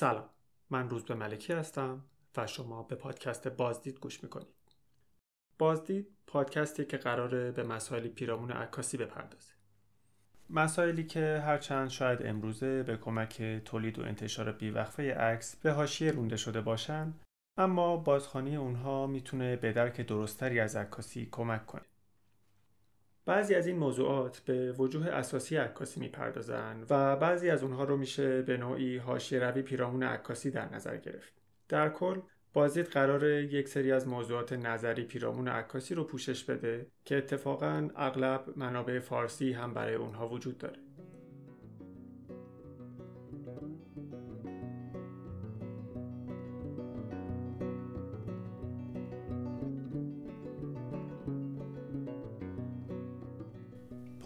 سلام. 0.00 0.28
من 0.70 0.90
روز 0.90 1.04
به 1.04 1.14
ملکی 1.14 1.52
هستم 1.52 2.04
و 2.36 2.46
شما 2.46 2.82
به 2.82 2.96
پادکست 2.96 3.48
بازدید 3.48 3.98
گوش 3.98 4.22
می‌کنید. 4.22 4.46
بازدید 5.58 6.08
پادکستی 6.26 6.84
که 6.84 6.96
قراره 6.96 7.50
به 7.50 7.62
مسائلی 7.62 8.08
پیرامون 8.08 8.50
عکاسی 8.50 8.96
بپردازه. 8.96 9.52
مسائلی 10.50 11.04
که 11.04 11.42
هرچند 11.46 11.88
شاید 11.88 12.26
امروزه 12.26 12.82
به 12.82 12.96
کمک 12.96 13.42
تولید 13.42 13.98
و 13.98 14.02
انتشار 14.02 14.52
بیوقفه 14.52 15.14
عکس 15.14 15.56
به 15.56 15.72
حاشیه 15.72 16.10
رونده 16.10 16.36
شده 16.36 16.60
باشن 16.60 17.12
اما 17.56 17.96
بازخوانی 17.96 18.56
اونها 18.56 19.06
می‌تونه 19.06 19.56
به 19.56 19.72
درک 19.72 20.00
درستری 20.00 20.60
از 20.60 20.76
عکاسی 20.76 21.28
کمک 21.32 21.66
کنه. 21.66 21.86
بعضی 23.28 23.54
از 23.54 23.66
این 23.66 23.76
موضوعات 23.76 24.38
به 24.38 24.72
وجوه 24.72 25.06
اساسی 25.06 25.56
عکاسی 25.56 26.00
می‌پردازند 26.00 26.86
و 26.90 27.16
بعضی 27.16 27.50
از 27.50 27.62
اونها 27.62 27.84
رو 27.84 27.96
میشه 27.96 28.42
به 28.42 28.56
نوعی 28.56 28.96
حاشیه 28.96 29.40
روی 29.40 29.62
پیرامون 29.62 30.02
عکاسی 30.02 30.50
در 30.50 30.74
نظر 30.74 30.96
گرفت. 30.96 31.32
در 31.68 31.88
کل 31.88 32.20
بازدید 32.52 32.86
قرار 32.86 33.24
یک 33.24 33.68
سری 33.68 33.92
از 33.92 34.08
موضوعات 34.08 34.52
نظری 34.52 35.04
پیرامون 35.04 35.48
عکاسی 35.48 35.94
رو 35.94 36.04
پوشش 36.04 36.44
بده 36.44 36.86
که 37.04 37.16
اتفاقا 37.16 37.88
اغلب 37.96 38.44
منابع 38.56 38.98
فارسی 38.98 39.52
هم 39.52 39.74
برای 39.74 39.94
اونها 39.94 40.28
وجود 40.28 40.58
داره. 40.58 40.87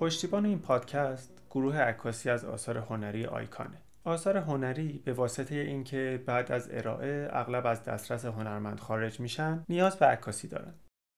پشتیبان 0.02 0.46
این 0.46 0.58
پادکست 0.58 1.42
گروه 1.50 1.76
عکاسی 1.76 2.30
از 2.30 2.44
آثار 2.44 2.78
هنری 2.78 3.26
آیکانه 3.26 3.82
آثار 4.04 4.36
هنری 4.36 5.02
به 5.04 5.12
واسطه 5.12 5.54
اینکه 5.54 6.22
بعد 6.26 6.52
از 6.52 6.68
ارائه 6.72 7.28
اغلب 7.32 7.66
از 7.66 7.84
دسترس 7.84 8.24
هنرمند 8.24 8.80
خارج 8.80 9.20
میشن 9.20 9.64
نیاز 9.68 9.96
به 9.96 10.06
عکاسی 10.06 10.48
دارن 10.48 10.74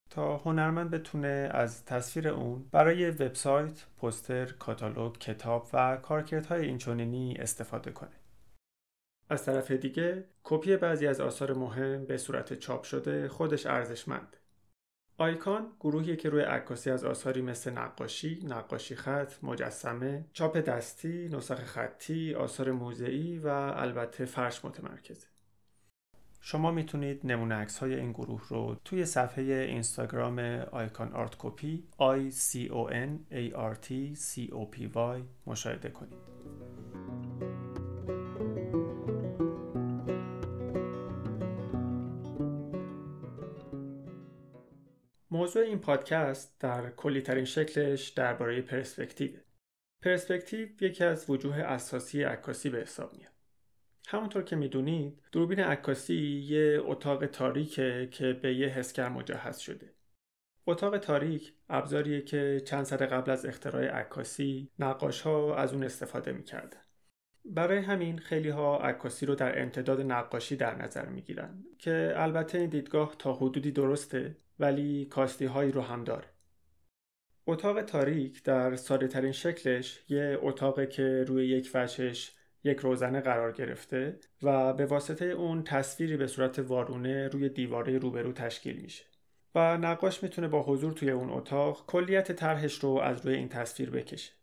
تا 0.09 0.37
هنرمند 0.37 0.91
بتونه 0.91 1.49
از 1.51 1.85
تصویر 1.85 2.27
اون 2.27 2.65
برای 2.71 3.11
وبسایت، 3.11 3.85
پوستر، 3.97 4.45
کاتالوگ، 4.45 5.17
کتاب 5.17 5.67
و 5.73 5.97
کارکردهای 5.97 6.65
اینچنینی 6.65 7.35
استفاده 7.39 7.91
کنه. 7.91 8.19
از 9.29 9.45
طرف 9.45 9.71
دیگه 9.71 10.25
کپی 10.43 10.77
بعضی 10.77 11.07
از 11.07 11.21
آثار 11.21 11.53
مهم 11.53 12.05
به 12.05 12.17
صورت 12.17 12.53
چاپ 12.53 12.83
شده 12.83 13.27
خودش 13.27 13.65
ارزشمند. 13.65 14.37
آیکان 15.17 15.67
گروهی 15.79 16.15
که 16.15 16.29
روی 16.29 16.41
عکاسی 16.41 16.91
از 16.91 17.05
آثاری 17.05 17.41
مثل 17.41 17.71
نقاشی، 17.71 18.39
نقاشی 18.47 18.95
خط، 18.95 19.43
مجسمه، 19.43 20.25
چاپ 20.33 20.57
دستی، 20.57 21.29
نسخ 21.29 21.63
خطی، 21.63 22.33
آثار 22.33 22.71
موزعی 22.71 23.39
و 23.39 23.47
البته 23.47 24.25
فرش 24.25 24.65
متمرکزه. 24.65 25.27
شما 26.41 26.71
می‌تونید 26.71 27.21
نمونه 27.23 27.55
عکس 27.55 27.77
های 27.77 27.95
این 27.95 28.11
گروه 28.11 28.41
رو 28.49 28.75
توی 28.85 29.05
صفحه 29.05 29.43
اینستاگرام 29.43 30.39
آیکان 30.71 31.13
آرت 31.13 31.35
کپی 31.39 31.87
I 31.99 32.31
C 32.33 32.69
O 32.69 32.91
N 32.91 33.33
A 33.33 33.55
R 33.55 33.75
T 33.85 34.17
C 34.19 34.51
O 34.51 34.75
P 34.75 34.95
Y 34.95 35.21
مشاهده 35.47 35.89
کنید. 35.89 36.64
موضوع 45.45 45.63
این 45.63 45.79
پادکست 45.79 46.59
در 46.59 46.89
کلی 46.89 47.21
ترین 47.21 47.45
شکلش 47.45 48.09
درباره 48.09 48.61
پرسپکتیو. 48.61 49.31
پرسپکتیو 50.03 50.67
یکی 50.81 51.03
از 51.03 51.29
وجوه 51.29 51.55
اساسی 51.55 52.23
عکاسی 52.23 52.69
به 52.69 52.77
حساب 52.77 53.13
میاد. 53.17 53.31
همونطور 54.07 54.43
که 54.43 54.55
می‌دونید 54.55 55.21
دوربین 55.31 55.59
عکاسی 55.59 56.15
یه 56.47 56.79
اتاق 56.81 57.25
تاریکه 57.25 58.09
که 58.11 58.33
به 58.33 58.55
یه 58.55 58.67
حسگر 58.67 59.09
مجهز 59.09 59.57
شده. 59.57 59.93
اتاق 60.67 60.97
تاریک 60.97 61.53
ابزاریه 61.69 62.21
که 62.21 62.61
چند 62.65 62.83
سال 62.83 63.05
قبل 63.05 63.31
از 63.31 63.45
اختراع 63.45 63.85
عکاسی 63.85 64.71
نقاش 64.79 65.21
ها 65.21 65.55
از 65.55 65.73
اون 65.73 65.83
استفاده 65.83 66.31
می‌کردن. 66.31 66.81
برای 67.45 67.77
همین 67.77 68.17
خیلی 68.17 68.49
ها 68.49 68.79
عکاسی 68.79 69.25
رو 69.25 69.35
در 69.35 69.61
امتداد 69.61 70.01
نقاشی 70.01 70.55
در 70.55 70.75
نظر 70.75 71.05
می‌گیرن 71.05 71.63
که 71.77 72.13
البته 72.15 72.57
این 72.57 72.69
دیدگاه 72.69 73.15
تا 73.19 73.33
حدودی 73.33 73.71
درسته 73.71 74.44
ولی 74.59 75.05
کاستی 75.05 75.45
هایی 75.45 75.71
رو 75.71 75.81
هم 75.81 76.03
داره. 76.03 76.27
اتاق 77.47 77.81
تاریک 77.81 78.43
در 78.43 78.75
ساده 78.75 79.07
ترین 79.07 79.31
شکلش 79.31 80.03
یه 80.09 80.37
اتاقه 80.41 80.87
که 80.87 81.25
روی 81.27 81.47
یک 81.47 81.71
وجهش 81.73 82.31
یک 82.63 82.77
روزنه 82.79 83.21
قرار 83.21 83.51
گرفته 83.51 84.19
و 84.41 84.73
به 84.73 84.85
واسطه 84.85 85.25
اون 85.25 85.63
تصویری 85.63 86.17
به 86.17 86.27
صورت 86.27 86.59
وارونه 86.59 87.27
روی 87.27 87.49
دیواره 87.49 87.97
روبرو 87.97 88.33
تشکیل 88.33 88.81
میشه. 88.81 89.05
و 89.55 89.77
نقاش 89.77 90.23
می‌تونه 90.23 90.47
با 90.47 90.63
حضور 90.63 90.93
توی 90.93 91.11
اون 91.11 91.29
اتاق 91.29 91.85
کلیت 91.87 92.31
طرحش 92.31 92.79
رو 92.79 92.89
از 92.89 93.25
روی 93.25 93.35
این 93.35 93.49
تصویر 93.49 93.89
بکشه. 93.89 94.33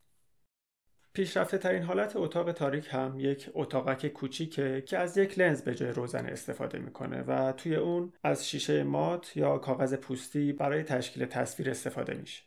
پیشرفته 1.15 1.59
ترین 1.59 1.83
حالت 1.83 2.17
اتاق 2.17 2.53
تاریک 2.53 2.89
هم 2.91 3.15
یک 3.19 3.51
اتاقک 3.55 4.07
کوچیکه 4.07 4.83
که 4.87 4.99
از 4.99 5.17
یک 5.17 5.39
لنز 5.39 5.63
به 5.63 5.75
جای 5.75 5.91
روزنه 5.91 6.29
استفاده 6.29 6.79
می‌کنه 6.79 7.23
و 7.23 7.53
توی 7.53 7.75
اون 7.77 8.13
از 8.23 8.49
شیشه 8.49 8.83
مات 8.83 9.37
یا 9.37 9.59
کاغذ 9.59 9.95
پوستی 9.95 10.53
برای 10.53 10.83
تشکیل 10.83 11.27
تصویر 11.27 11.71
استفاده 11.71 12.15
میشه. 12.15 12.43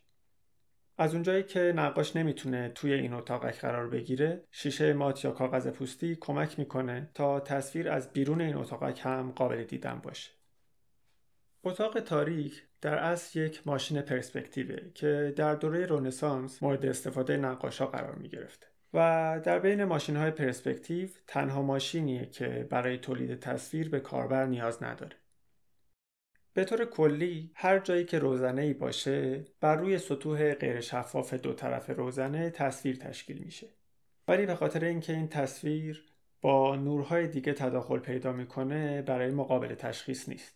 از 0.97 1.13
اونجایی 1.13 1.43
که 1.43 1.59
نقاش 1.75 2.15
نمی‌تونه 2.15 2.69
توی 2.69 2.93
این 2.93 3.13
اتاقک 3.13 3.59
قرار 3.59 3.89
بگیره 3.89 4.43
شیشه 4.51 4.93
مات 4.93 5.25
یا 5.25 5.31
کاغذ 5.31 5.67
پوستی 5.67 6.15
کمک 6.21 6.59
می‌کنه 6.59 7.09
تا 7.13 7.39
تصویر 7.39 7.89
از 7.89 8.13
بیرون 8.13 8.41
این 8.41 8.55
اتاقک 8.55 8.99
هم 9.03 9.31
قابل 9.31 9.63
دیدن 9.63 9.99
باشه. 10.03 10.31
اتاق 11.67 11.99
تاریک 11.99 12.63
در 12.81 12.97
اصل 12.97 13.39
یک 13.39 13.67
ماشین 13.67 14.01
پرسپکتیوه 14.01 14.91
که 14.95 15.33
در 15.35 15.55
دوره 15.55 15.85
رونسانس 15.85 16.63
مورد 16.63 16.85
استفاده 16.85 17.37
نقاشا 17.37 17.85
قرار 17.85 18.15
می 18.15 18.29
گرفته 18.29 18.67
و 18.93 19.41
در 19.43 19.59
بین 19.59 19.83
ماشین 19.83 20.15
های 20.15 20.31
پرسپکتیو 20.31 21.09
تنها 21.27 21.61
ماشینیه 21.61 22.25
که 22.25 22.67
برای 22.69 22.97
تولید 22.97 23.39
تصویر 23.39 23.89
به 23.89 23.99
کاربر 23.99 24.45
نیاز 24.45 24.83
نداره. 24.83 25.15
به 26.53 26.65
طور 26.65 26.85
کلی 26.85 27.51
هر 27.55 27.79
جایی 27.79 28.05
که 28.05 28.19
روزنه 28.19 28.61
ای 28.61 28.73
باشه 28.73 29.43
بر 29.61 29.75
روی 29.75 29.97
سطوح 29.97 30.53
غیر 30.53 30.81
شفاف 30.81 31.33
دو 31.33 31.53
طرف 31.53 31.89
روزنه 31.89 32.49
تصویر 32.49 32.95
تشکیل 32.95 33.37
میشه. 33.37 33.67
ولی 34.27 34.45
به 34.45 34.55
خاطر 34.55 34.85
اینکه 34.85 35.13
این 35.13 35.27
تصویر 35.27 36.05
با 36.41 36.75
نورهای 36.75 37.27
دیگه 37.27 37.53
تداخل 37.53 37.99
پیدا 37.99 38.31
می‌کنه 38.31 39.01
برای 39.01 39.31
مقابل 39.31 39.75
تشخیص 39.75 40.29
نیست. 40.29 40.54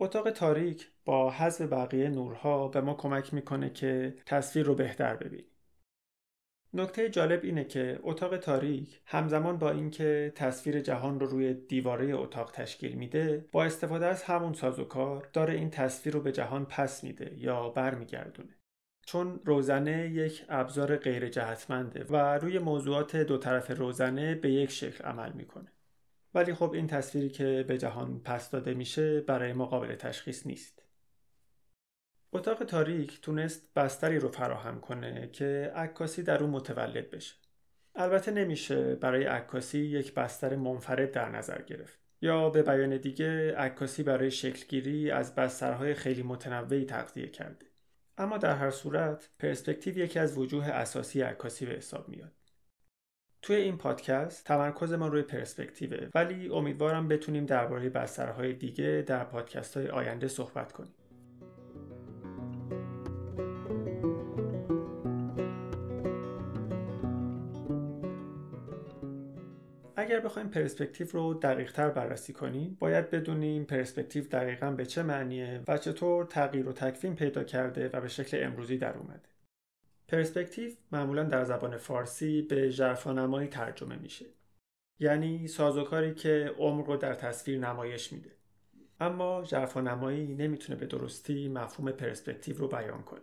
اتاق 0.00 0.30
تاریک 0.30 0.90
با 1.04 1.30
حذف 1.30 1.60
بقیه 1.60 2.08
نورها 2.08 2.68
به 2.68 2.80
ما 2.80 2.94
کمک 2.94 3.34
می‌کنه 3.34 3.70
که 3.70 4.14
تصویر 4.26 4.66
رو 4.66 4.74
بهتر 4.74 5.16
ببینیم. 5.16 5.50
نکته 6.74 7.08
جالب 7.08 7.40
اینه 7.44 7.64
که 7.64 8.00
اتاق 8.02 8.36
تاریک 8.36 9.00
همزمان 9.06 9.58
با 9.58 9.70
اینکه 9.70 10.32
تصویر 10.34 10.80
جهان 10.80 11.20
رو 11.20 11.26
روی 11.26 11.54
دیواره 11.54 12.14
اتاق 12.14 12.50
تشکیل 12.50 12.94
میده 12.94 13.48
با 13.52 13.64
استفاده 13.64 14.06
از 14.06 14.22
همون 14.22 14.52
سازوکار 14.52 15.28
داره 15.32 15.54
این 15.54 15.70
تصویر 15.70 16.14
رو 16.14 16.20
به 16.20 16.32
جهان 16.32 16.64
پس 16.66 17.04
میده 17.04 17.34
یا 17.38 17.68
برمیگردونه 17.68 18.58
چون 19.06 19.40
روزنه 19.44 20.10
یک 20.10 20.44
ابزار 20.48 20.96
غیر 20.96 21.28
جهتمنده 21.28 22.04
و 22.04 22.38
روی 22.38 22.58
موضوعات 22.58 23.16
دو 23.16 23.38
طرف 23.38 23.70
روزنه 23.70 24.34
به 24.34 24.50
یک 24.50 24.70
شکل 24.70 25.04
عمل 25.04 25.32
می‌کنه 25.32 25.72
ولی 26.34 26.54
خب 26.54 26.72
این 26.72 26.86
تصویری 26.86 27.30
که 27.30 27.64
به 27.68 27.78
جهان 27.78 28.20
پس 28.24 28.50
داده 28.50 28.74
میشه 28.74 29.20
برای 29.20 29.52
مقابل 29.52 29.94
تشخیص 29.94 30.46
نیست. 30.46 30.82
اتاق 32.32 32.64
تاریک 32.64 33.20
تونست 33.20 33.74
بستری 33.74 34.18
رو 34.18 34.28
فراهم 34.28 34.80
کنه 34.80 35.28
که 35.32 35.72
عکاسی 35.74 36.22
در 36.22 36.42
اون 36.42 36.50
متولد 36.50 37.10
بشه. 37.10 37.34
البته 37.94 38.30
نمیشه 38.30 38.94
برای 38.94 39.24
عکاسی 39.24 39.78
یک 39.78 40.14
بستر 40.14 40.56
منفرد 40.56 41.10
در 41.10 41.28
نظر 41.28 41.62
گرفت. 41.62 41.98
یا 42.22 42.50
به 42.50 42.62
بیان 42.62 42.96
دیگه 42.96 43.56
عکاسی 43.56 44.02
برای 44.02 44.30
شکلگیری 44.30 45.10
از 45.10 45.34
بسترهای 45.34 45.94
خیلی 45.94 46.22
متنوعی 46.22 46.84
تغذیه 46.84 47.28
کرده. 47.28 47.66
اما 48.18 48.38
در 48.38 48.56
هر 48.56 48.70
صورت 48.70 49.30
پرسپکتیو 49.38 49.98
یکی 49.98 50.18
از 50.18 50.38
وجوه 50.38 50.66
اساسی 50.66 51.20
عکاسی 51.20 51.66
به 51.66 51.72
حساب 51.72 52.08
میاد. 52.08 52.32
توی 53.42 53.56
این 53.56 53.76
پادکست 53.76 54.44
تمرکز 54.44 54.92
ما 54.92 55.08
روی 55.08 55.22
پرسپکتیوه 55.22 56.08
ولی 56.14 56.48
امیدوارم 56.48 57.08
بتونیم 57.08 57.46
درباره 57.46 57.88
بسترهای 57.88 58.52
دیگه 58.52 59.04
در 59.06 59.24
پادکست 59.24 59.76
های 59.76 59.88
آینده 59.88 60.28
صحبت 60.28 60.72
کنیم. 60.72 60.94
اگر 69.96 70.20
بخوایم 70.20 70.48
پرسپکتیو 70.48 71.06
رو 71.12 71.34
دقیق 71.34 71.72
تر 71.72 71.90
بررسی 71.90 72.32
کنیم 72.32 72.76
باید 72.80 73.10
بدونیم 73.10 73.64
پرسپکتیو 73.64 74.24
دقیقا 74.24 74.70
به 74.70 74.86
چه 74.86 75.02
معنیه 75.02 75.60
و 75.68 75.78
چطور 75.78 76.24
تغییر 76.24 76.68
و 76.68 76.72
تکوین 76.72 77.14
پیدا 77.14 77.44
کرده 77.44 77.90
و 77.92 78.00
به 78.00 78.08
شکل 78.08 78.44
امروزی 78.44 78.78
در 78.78 78.98
اومده. 78.98 79.39
پرسپکتیو 80.10 80.72
معمولا 80.92 81.22
در 81.22 81.44
زبان 81.44 81.76
فارسی 81.76 82.42
به 82.42 82.70
ژرفانمایی 82.70 83.48
ترجمه 83.48 83.96
میشه. 83.96 84.26
یعنی 84.98 85.48
سازوکاری 85.48 86.14
که 86.14 86.54
عمر 86.58 86.86
رو 86.86 86.96
در 86.96 87.14
تصویر 87.14 87.58
نمایش 87.58 88.12
میده. 88.12 88.30
اما 89.00 89.44
نمایی 89.76 90.34
نمی‌تونه 90.34 90.78
به 90.78 90.86
درستی 90.86 91.48
مفهوم 91.48 91.92
پرسپکتیو 91.92 92.58
رو 92.58 92.68
بیان 92.68 93.02
کنه. 93.02 93.20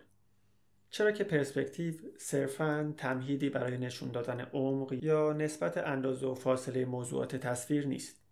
چرا 0.90 1.12
که 1.12 1.24
پرسپکتیو 1.24 1.94
صرفا 2.18 2.94
تمهیدی 2.98 3.50
برای 3.50 3.78
نشون 3.78 4.12
دادن 4.12 4.42
عمق 4.42 4.94
یا 5.04 5.34
نسبت 5.34 5.78
اندازه 5.78 6.28
و 6.28 6.36
فاصله 6.36 6.86
موضوعات 6.86 7.36
تصویر 7.36 7.88
نیست؟ 7.88 8.27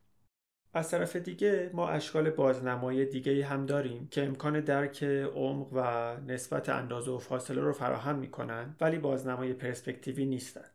از 0.78 0.92
طرف 0.92 1.16
دیگه 1.16 1.70
ما 1.74 1.90
اشکال 1.90 2.30
بازنمایی 2.30 3.06
دیگه 3.06 3.46
هم 3.46 3.66
داریم 3.66 4.08
که 4.08 4.24
امکان 4.26 4.60
درک 4.60 5.04
عمق 5.04 5.68
و 5.74 6.18
نسبت 6.32 6.70
اندازه 6.70 7.12
و 7.12 7.18
فاصله 7.18 7.62
رو 7.62 7.74
فراهم 7.74 8.16
می‌کنن 8.16 8.76
ولی 8.82 8.98
بازنمای 8.98 9.54
پرسپکتیوی 9.54 10.26
نیستن. 10.26 10.66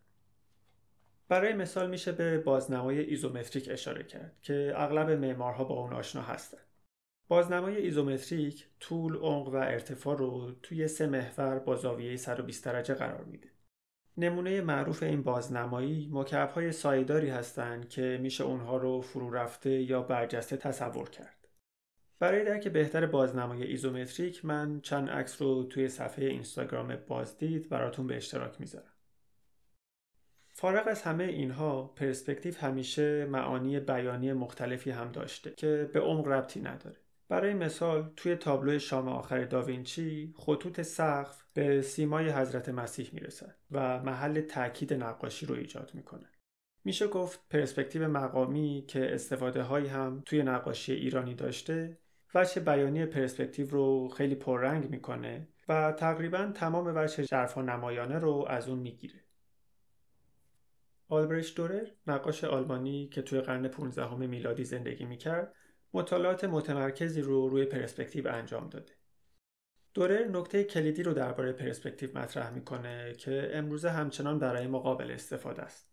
برای 1.29 1.53
مثال 1.53 1.91
میشه 1.91 2.13
به 2.13 2.39
بازنمایی 2.39 3.01
ایزومتریک 3.01 3.69
اشاره 3.73 4.05
کرد 4.05 4.37
که 4.43 4.73
اغلب 4.77 5.11
معمارها 5.11 5.65
با 5.65 5.75
اون 5.75 5.93
آشنا 5.93 6.23
هستن. 6.23 6.59
بازنمایی 7.29 7.77
ایزومتریک 7.77 8.67
طول، 8.81 9.17
عمق 9.17 9.49
و 9.49 9.57
ارتفاع 9.57 10.17
رو 10.17 10.53
توی 10.63 10.89
سه 10.89 11.07
محور 11.07 11.59
با 11.59 11.77
زاویه 11.77 12.17
120 12.17 12.65
درجه 12.65 12.95
قرار 12.95 13.25
میده. 13.25 13.49
نمونه 14.17 14.61
معروف 14.61 15.03
این 15.03 15.23
بازنمایی 15.23 16.13
های 16.55 16.73
سایه‌داری 16.73 17.29
هستند 17.29 17.89
که 17.89 18.19
میشه 18.23 18.45
اونها 18.45 18.77
رو 18.77 19.01
فرو 19.01 19.31
رفته 19.31 19.71
یا 19.71 20.03
برجسته 20.03 20.57
تصور 20.57 21.11
کرد. 21.11 21.49
برای 22.19 22.45
درک 22.45 22.69
بهتر 22.69 23.07
بازنمایی 23.07 23.63
ایزومتریک 23.63 24.45
من 24.45 24.81
چند 24.81 25.11
عکس 25.11 25.43
رو 25.43 25.65
توی 25.65 25.89
صفحه 25.89 26.25
اینستاگرام 26.25 26.97
بازدید 26.97 27.69
براتون 27.69 28.07
به 28.07 28.17
اشتراک 28.17 28.61
می‌ذارم. 28.61 28.93
فارغ 30.53 30.89
از 30.89 31.03
همه 31.03 31.25
اینها 31.25 31.83
پرسپکتیو 31.83 32.55
همیشه 32.57 33.25
معانی 33.25 33.81
بیانی 33.81 34.33
مختلفی 34.33 34.91
هم 34.91 35.13
داشته 35.13 35.51
که 35.51 35.91
به 35.93 36.01
عمق 36.01 36.29
ربطی 36.29 36.61
نداره. 36.61 37.00
برای 37.31 37.55
مثال 37.55 38.13
توی 38.17 38.37
تابلو 38.37 38.79
شام 38.79 39.09
آخر 39.09 39.45
داوینچی 39.45 40.35
خطوط 40.37 40.81
سقف 40.81 41.45
به 41.55 41.83
سیمای 41.83 42.31
حضرت 42.31 42.69
مسیح 42.69 43.11
می‌رسد 43.13 43.57
و 43.71 44.03
محل 44.03 44.41
تاکید 44.41 44.95
نقاشی 44.95 45.47
رو 45.47 45.55
ایجاد 45.55 45.91
می‌کنه. 45.95 46.27
میشه 46.85 47.07
گفت 47.09 47.41
پرسپکتیو 47.51 48.09
مقامی 48.09 48.85
که 48.89 49.15
استفاده 49.15 49.63
هایی 49.63 49.87
هم 49.87 50.23
توی 50.27 50.43
نقاشی 50.43 50.93
ایرانی 50.93 51.35
داشته 51.35 51.99
وجه 52.35 52.61
بیانی 52.61 53.07
پرسپکتیو 53.07 53.71
رو 53.71 54.09
خیلی 54.09 54.35
پررنگ 54.35 54.91
می‌کنه 54.91 55.49
و 55.69 55.93
تقریبا 55.93 56.53
تمام 56.55 56.93
وجه 56.97 57.25
جرفا 57.25 57.63
نمایانه 57.63 58.19
رو 58.19 58.47
از 58.49 58.69
اون 58.69 58.79
می‌گیره. 58.79 59.25
آلبرشت 61.09 61.57
دورر 61.57 61.87
نقاش 62.07 62.45
آلمانی 62.45 63.09
که 63.09 63.23
توی 63.23 63.41
قرن 63.41 63.69
15 63.69 64.17
میلادی 64.17 64.65
زندگی 64.65 65.05
می‌کرد 65.05 65.55
مطالعات 65.95 66.45
متمرکزی 66.45 67.23
رو 67.23 67.49
روی 67.49 67.65
پرسپکتیو 67.65 68.29
انجام 68.29 68.69
داده. 68.69 68.93
دورر 69.95 70.29
نکته 70.33 70.65
کلیدی 70.65 71.03
رو 71.03 71.13
درباره 71.13 71.53
پرسپکتیو 71.53 72.19
مطرح 72.19 72.51
می‌کنه 72.51 73.15
که 73.19 73.51
امروزه 73.53 73.91
همچنان 73.91 74.39
برای 74.39 74.67
ما 74.67 74.79
قابل 74.79 75.11
استفاده 75.11 75.63
است. 75.63 75.91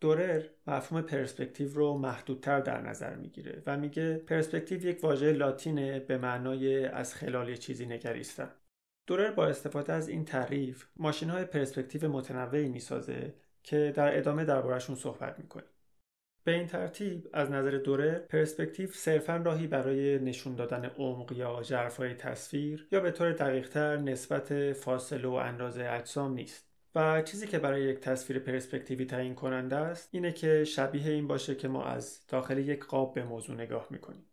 دورر 0.00 0.42
مفهوم 0.66 1.02
پرسپکتیو 1.02 1.74
رو 1.74 1.98
محدودتر 1.98 2.60
در 2.60 2.80
نظر 2.80 3.16
می‌گیره 3.16 3.62
و 3.66 3.76
میگه 3.76 4.16
پرسپکتیو 4.16 4.86
یک 4.86 5.04
واژه 5.04 5.32
لاتینه 5.32 6.00
به 6.00 6.18
معنای 6.18 6.84
از 6.84 7.14
خلال 7.14 7.56
چیزی 7.56 7.86
نگریستن. 7.86 8.50
دورر 9.06 9.30
با 9.30 9.46
استفاده 9.46 9.92
از 9.92 10.08
این 10.08 10.24
تعریف 10.24 10.86
ماشین 10.96 11.30
های 11.30 11.44
پرسپکتیو 11.44 12.08
متنوعی 12.08 12.68
می‌سازه 12.68 13.34
که 13.62 13.92
در 13.96 14.18
ادامه 14.18 14.44
دربارهشون 14.44 14.96
صحبت 14.96 15.38
می‌کنیم. 15.38 15.73
به 16.44 16.52
این 16.52 16.66
ترتیب 16.66 17.28
از 17.32 17.50
نظر 17.50 17.70
دوره 17.70 18.18
پرسپکتیو 18.18 18.90
صرفا 18.90 19.36
راهی 19.36 19.66
برای 19.66 20.18
نشون 20.18 20.54
دادن 20.54 20.84
عمق 20.84 21.32
یا 21.32 21.62
ژرفای 21.62 22.14
تصویر 22.14 22.88
یا 22.92 23.00
به 23.00 23.10
طور 23.10 23.32
دقیقتر 23.32 23.96
نسبت 23.96 24.72
فاصله 24.72 25.28
و 25.28 25.32
اندازه 25.32 25.88
اجسام 25.90 26.34
نیست. 26.34 26.74
و 26.94 27.22
چیزی 27.22 27.46
که 27.46 27.58
برای 27.58 27.82
یک 27.82 28.00
تصویر 28.00 28.38
پرسپکتیوی 28.38 29.04
تعیین 29.04 29.34
کننده 29.34 29.76
است 29.76 30.08
اینه 30.12 30.32
که 30.32 30.64
شبیه 30.64 31.12
این 31.12 31.26
باشه 31.26 31.54
که 31.54 31.68
ما 31.68 31.84
از 31.84 32.26
داخل 32.28 32.58
یک 32.58 32.84
قاب 32.84 33.14
به 33.14 33.24
موضوع 33.24 33.56
نگاه 33.56 33.86
می‌کنیم. 33.90 34.26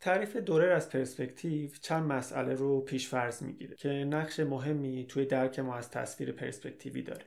تعریف 0.00 0.36
دورر 0.36 0.72
از 0.72 0.90
پرسپکتیو 0.90 1.70
چند 1.80 2.12
مسئله 2.12 2.54
رو 2.54 2.80
پیش 2.80 3.08
فرض 3.08 3.42
می‌گیره 3.42 3.76
که 3.76 3.88
نقش 3.88 4.40
مهمی 4.40 5.06
توی 5.06 5.26
درک 5.26 5.58
ما 5.58 5.76
از 5.76 5.90
تصویر 5.90 6.32
پرسپکتیوی 6.32 7.02
داره. 7.02 7.24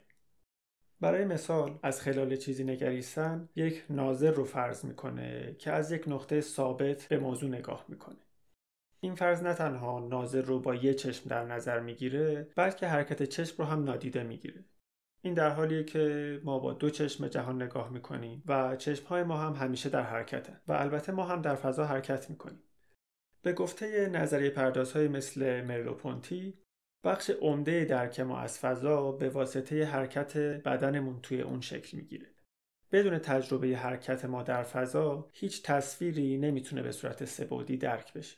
برای 1.02 1.26
مثال 1.26 1.80
از 1.84 2.02
خلال 2.02 2.36
چیزی 2.36 2.64
نگریستن 2.64 3.50
یک 3.56 3.84
ناظر 3.90 4.32
رو 4.32 4.44
فرض 4.44 4.86
می‌کنه 4.86 5.56
که 5.60 5.72
از 5.72 5.92
یک 5.92 6.04
نقطه 6.08 6.42
ثابت 6.42 7.08
به 7.08 7.20
موضوع 7.20 7.50
نگاه 7.50 7.86
می‌کنه. 7.88 8.18
این 9.00 9.16
فرض 9.16 9.44
نه 9.44 9.54
تنها 9.54 10.00
ناظر 10.00 10.42
رو 10.42 10.60
با 10.60 10.76
یه 10.76 10.94
چشم 10.94 11.30
در 11.30 11.46
نظر 11.46 11.80
می‌گیره 11.80 12.48
بلکه 12.56 12.88
حرکت 12.88 13.24
چشم 13.24 13.56
رو 13.58 13.66
هم 13.66 13.84
نادیده 13.84 14.24
می‌گیره. 14.24 14.66
این 15.22 15.34
در 15.34 15.50
حالیه 15.50 15.84
که 15.84 16.40
ما 16.44 16.60
با 16.60 16.74
دو 16.74 16.90
چشم 16.90 17.28
جهان 17.28 17.62
نگاه 17.62 17.90
می‌کنیم 17.90 18.44
و 18.46 18.76
چشم 18.76 19.06
های 19.06 19.24
ما 19.24 19.38
هم 19.38 19.54
همیشه 19.54 19.90
در 19.90 20.04
حرکتن 20.04 20.62
و 20.68 20.72
البته 20.72 21.12
ما 21.12 21.24
هم 21.24 21.42
در 21.42 21.56
فضا 21.56 21.86
حرکت 21.86 22.30
می‌کنیم. 22.30 22.64
به 23.42 23.54
گفته 23.54 24.10
نظریه 24.10 24.50
پردازهای 24.50 25.08
مثل 25.08 25.62
مرلوپونتی 25.62 26.61
بخش 27.04 27.30
عمده 27.30 27.86
درک 27.86 28.20
ما 28.20 28.40
از 28.40 28.60
فضا 28.60 29.12
به 29.12 29.30
واسطه 29.30 29.86
حرکت 29.86 30.38
بدنمون 30.38 31.20
توی 31.22 31.42
اون 31.42 31.62
شکل 31.62 31.98
می‌گیره. 31.98 32.28
بدون 32.92 33.20
تجربه 33.20 33.68
حرکت 33.68 34.26
ما 34.26 34.44
در 34.44 34.64
فضا 34.64 35.30
هیچ 35.34 35.64
تصویری 35.64 36.38
نمی‌تونه 36.38 36.82
به 36.82 36.92
صورت 36.92 37.26
سبودی 37.26 37.78
درک 37.78 38.14
بشه. 38.14 38.38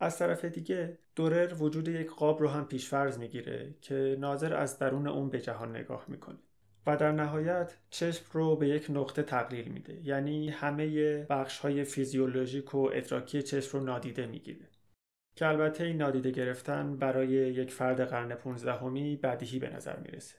از 0.00 0.18
طرف 0.18 0.44
دیگه 0.44 0.98
دورر 1.16 1.54
وجود 1.62 1.88
یک 1.88 2.10
قاب 2.10 2.40
رو 2.40 2.48
هم 2.48 2.64
پیشفرض 2.64 3.18
می‌گیره 3.18 3.74
که 3.80 4.16
ناظر 4.20 4.54
از 4.54 4.78
درون 4.78 5.06
اون 5.08 5.30
به 5.30 5.40
جهان 5.40 5.76
نگاه 5.76 6.04
می‌کنه 6.08 6.38
و 6.86 6.96
در 6.96 7.12
نهایت 7.12 7.76
چشم 7.90 8.24
رو 8.32 8.56
به 8.56 8.68
یک 8.68 8.86
نقطه 8.90 9.22
تقلیل 9.22 9.68
میده 9.68 10.00
یعنی 10.04 10.48
همه 10.48 11.18
بخش 11.24 11.58
های 11.58 11.84
فیزیولوژیک 11.84 12.74
و 12.74 12.90
ادراکی 12.92 13.42
چشم 13.42 13.78
رو 13.78 13.84
نادیده 13.84 14.26
می‌گیره 14.26 14.68
که 15.40 15.46
البته 15.46 15.84
این 15.84 15.96
نادیده 15.96 16.30
گرفتن 16.30 16.96
برای 16.96 17.28
یک 17.28 17.72
فرد 17.72 18.00
قرن 18.00 18.34
15 18.34 18.72
همی 18.72 19.16
بدیهی 19.16 19.58
به 19.58 19.70
نظر 19.70 19.96
می‌رسه. 19.96 20.36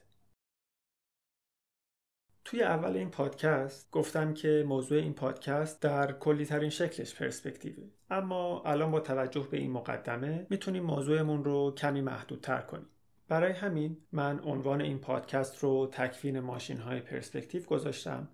توی 2.44 2.62
اول 2.62 2.96
این 2.96 3.10
پادکست 3.10 3.90
گفتم 3.90 4.34
که 4.34 4.64
موضوع 4.68 4.98
این 4.98 5.14
پادکست 5.14 5.82
در 5.82 6.12
کلی 6.12 6.46
ترین 6.46 6.70
شکلش 6.70 7.14
پرسپکتیوه. 7.14 7.84
اما 8.10 8.62
الان 8.62 8.90
با 8.90 9.00
توجه 9.00 9.48
به 9.50 9.56
این 9.56 9.70
مقدمه 9.70 10.46
می‌تونیم 10.50 10.82
موضوعمون 10.82 11.44
رو 11.44 11.74
کمی 11.74 12.00
محدودتر 12.00 12.60
کنیم. 12.60 12.88
برای 13.28 13.52
همین 13.52 13.96
من 14.12 14.40
عنوان 14.40 14.80
این 14.80 14.98
پادکست 14.98 15.58
رو 15.58 15.90
تکوین 15.92 16.40
ماشین 16.40 16.78
های 16.78 17.00
پرسپکتیو 17.00 17.62
گذاشتم 17.62 18.28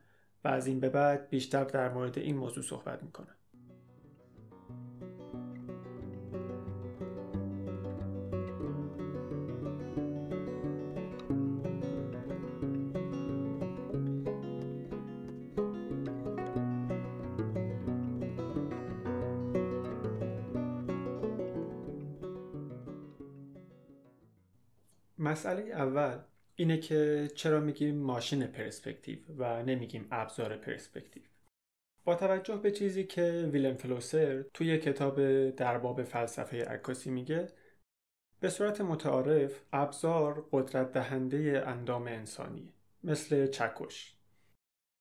و 0.45 0.49
از 0.49 0.67
این 0.67 0.81
به 0.81 0.89
بعد 0.89 1.31
بیشتر 1.31 1.65
در 1.65 1.89
مورد 1.93 2.19
این 2.19 2.37
موضوع 2.37 2.65
صحبت 2.65 3.03
می‌کنم. 3.03 3.38
مسئله 25.39 25.63
اول 25.63 26.19
اینه 26.57 26.79
که 26.79 27.31
چرا 27.35 27.61
میگیم 27.61 27.99
ماشین 27.99 28.47
پرسپکتیو 28.47 29.19
و 29.37 29.63
نمیگیم 29.63 30.09
ابزار 30.11 30.57
پرسپکتیو. 30.57 31.23
با 32.05 32.15
توجه 32.15 32.57
به 32.57 32.71
چیزی 32.71 33.05
که 33.05 33.49
ویلم 33.53 33.75
فلوسر 33.75 34.43
توی 34.55 34.79
کتاب 34.79 35.51
درباب 35.51 36.03
فلسفه 36.03 36.65
عکاسی 36.65 37.11
میگه 37.11 37.49
به 38.41 38.49
صورت 38.49 38.81
متعارف 38.81 39.63
ابزار 39.73 40.49
قدرت 40.53 40.93
دهنده 40.93 41.63
اندام 41.67 42.07
انسانی 42.07 42.73
مثل 43.05 43.47
چکش. 43.47 44.17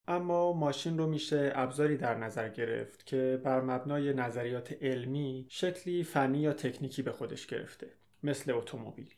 اما 0.08 0.54
ماشین 0.54 0.98
رو 0.98 1.08
میشه 1.08 1.52
ابزاری 1.56 1.98
در 1.98 2.16
نظر 2.16 2.50
گرفت 2.50 3.06
که 3.06 3.42
بر 3.44 3.62
مبنای 3.62 4.14
نظریات 4.14 4.84
علمی 4.84 5.46
شکلی 5.50 6.04
فنی 6.04 6.40
یا 6.40 6.54
تکنیکی 6.54 7.02
به 7.02 7.12
خودش 7.12 7.48
گرفته 7.48 7.88
مثل 8.24 8.52
اتومبیل. 8.52 9.16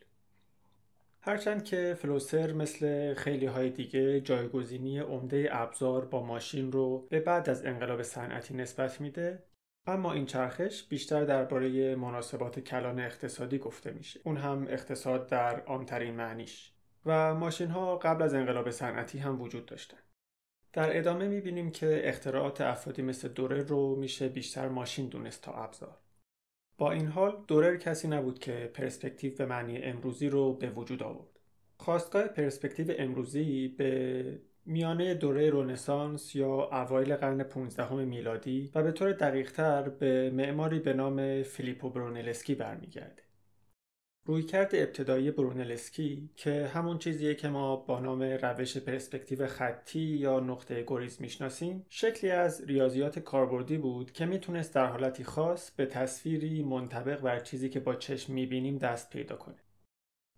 هرچند 1.22 1.64
که 1.64 1.98
فلوسر 2.00 2.52
مثل 2.52 3.14
خیلی 3.14 3.46
های 3.46 3.70
دیگه 3.70 4.22
جایگزینی 4.22 5.00
عمده 5.00 5.50
ابزار 5.52 6.06
با 6.06 6.24
ماشین 6.24 6.72
رو 6.72 7.08
به 7.10 7.20
بعد 7.20 7.50
از 7.50 7.66
انقلاب 7.66 8.02
صنعتی 8.02 8.54
نسبت 8.54 9.02
میده 9.02 9.44
اما 9.86 10.14
این 10.14 10.26
چرخش 10.26 10.84
بیشتر 10.84 11.26
درباره 11.26 11.96
مناسبات 11.96 12.60
کلان 12.60 13.00
اقتصادی 13.00 13.58
گفته 13.58 13.92
میشه. 13.92 14.20
اون 14.24 14.38
هم 14.38 14.68
اقتصاد 14.70 15.28
در 15.28 15.60
عامترین 15.60 16.14
معنیش. 16.14 16.72
و 17.06 17.36
ماشین 17.36 17.70
ها 17.70 17.98
قبل 17.98 18.24
از 18.24 18.34
انقلاب 18.34 18.70
صنعتی 18.70 19.18
هم 19.18 19.42
وجود 19.42 19.66
داشتن. 19.66 19.98
در 20.74 20.98
ادامه 20.98 21.28
می‌بینیم 21.28 21.72
که 21.72 22.02
اختراعات 22.04 22.62
افرادی 22.62 23.02
مثل 23.02 23.28
دورر 23.28 23.62
رو 23.62 23.96
میشه 23.96 24.30
بیشتر 24.30 24.68
ماشین 24.68 25.08
دونست 25.08 25.42
تا 25.42 25.54
ابزار. 25.54 25.98
با 26.80 26.92
این 26.92 27.08
حال 27.08 27.44
دورر 27.48 27.76
کسی 27.76 28.08
نبود 28.08 28.40
که 28.40 28.72
پرسپکتیو 28.74 29.36
به 29.36 29.46
معنی 29.46 29.78
امروزی 29.78 30.30
رو 30.30 30.54
به 30.54 30.70
وجود 30.70 31.04
آورد. 31.04 31.40
خواستگاه 31.78 32.28
پرسپکتیو 32.28 32.96
امروزی 32.98 33.68
به 33.68 34.42
میانه 34.66 35.14
دوره 35.14 35.50
رونسانس 35.50 36.36
یا 36.36 36.70
اوایل 36.72 37.16
قرن 37.16 37.44
15 37.44 37.94
میلادی 37.94 38.72
و 38.76 38.84
به 38.84 38.92
طور 38.92 39.12
دقیقتر 39.12 39.90
به 39.90 40.32
معماری 40.34 40.80
به 40.80 40.94
نام 40.94 41.44
فیلیپو 41.44 41.90
برونلسکی 41.90 42.56
برمیگرده. 42.56 43.24
رویکرد 44.26 44.76
ابتدایی 44.76 45.32
برونلسکی 45.32 46.30
که 46.36 46.68
همون 46.68 46.98
چیزیه 46.98 47.36
که 47.36 47.48
ما 47.48 47.76
با 47.76 48.00
نام 48.00 48.22
روش 48.22 48.78
پرسپکتیو 48.78 49.48
خطی 49.48 50.00
یا 50.00 50.40
نقطه 50.40 50.84
گریز 50.88 51.22
می‌شناسیم 51.22 51.86
شکلی 51.90 52.32
از 52.32 52.64
ریاضیات 52.66 53.20
کاربردی 53.20 53.78
بود 53.78 54.12
که 54.12 54.26
می‌تونست 54.26 54.76
در 54.76 54.86
حالتی 54.86 55.24
خاص 55.24 55.72
به 55.72 55.86
تصویری 55.86 56.64
منطبق 56.64 57.22
بر 57.22 57.40
چیزی 57.40 57.70
که 57.70 57.80
با 57.80 57.96
چشم 57.96 58.34
می‌بینیم 58.34 58.78
دست 58.78 59.10
پیدا 59.10 59.36
کنه. 59.36 59.58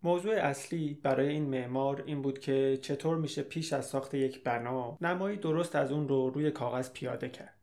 موضوع 0.03 0.33
اصلی 0.33 0.93
برای 0.93 1.27
این 1.27 1.49
معمار 1.49 2.03
این 2.05 2.21
بود 2.21 2.39
که 2.39 2.79
چطور 2.81 3.17
میشه 3.17 3.43
پیش 3.43 3.73
از 3.73 3.85
ساخت 3.85 4.13
یک 4.13 4.43
بنا 4.43 4.97
نمایی 5.01 5.37
درست 5.37 5.75
از 5.75 5.91
اون 5.91 6.07
رو 6.07 6.29
روی 6.29 6.51
کاغذ 6.51 6.93
پیاده 6.93 7.29
کرد. 7.29 7.60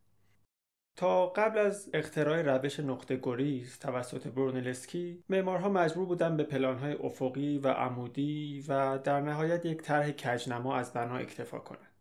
تا 0.98 1.26
قبل 1.26 1.58
از 1.58 1.90
اختراع 1.94 2.42
روش 2.42 2.80
نقطه 2.80 3.20
گریز 3.22 3.78
توسط 3.78 4.28
برونلسکی 4.28 5.24
معمارها 5.28 5.68
مجبور 5.68 6.06
بودن 6.06 6.36
به 6.36 6.42
پلانهای 6.42 6.92
افقی 6.92 7.58
و 7.58 7.68
عمودی 7.68 8.64
و 8.68 8.98
در 8.98 9.20
نهایت 9.20 9.66
یک 9.66 9.82
طرح 9.82 10.10
کجنما 10.10 10.76
از 10.76 10.92
بنا 10.92 11.16
اکتفا 11.16 11.58
کنند 11.58 11.92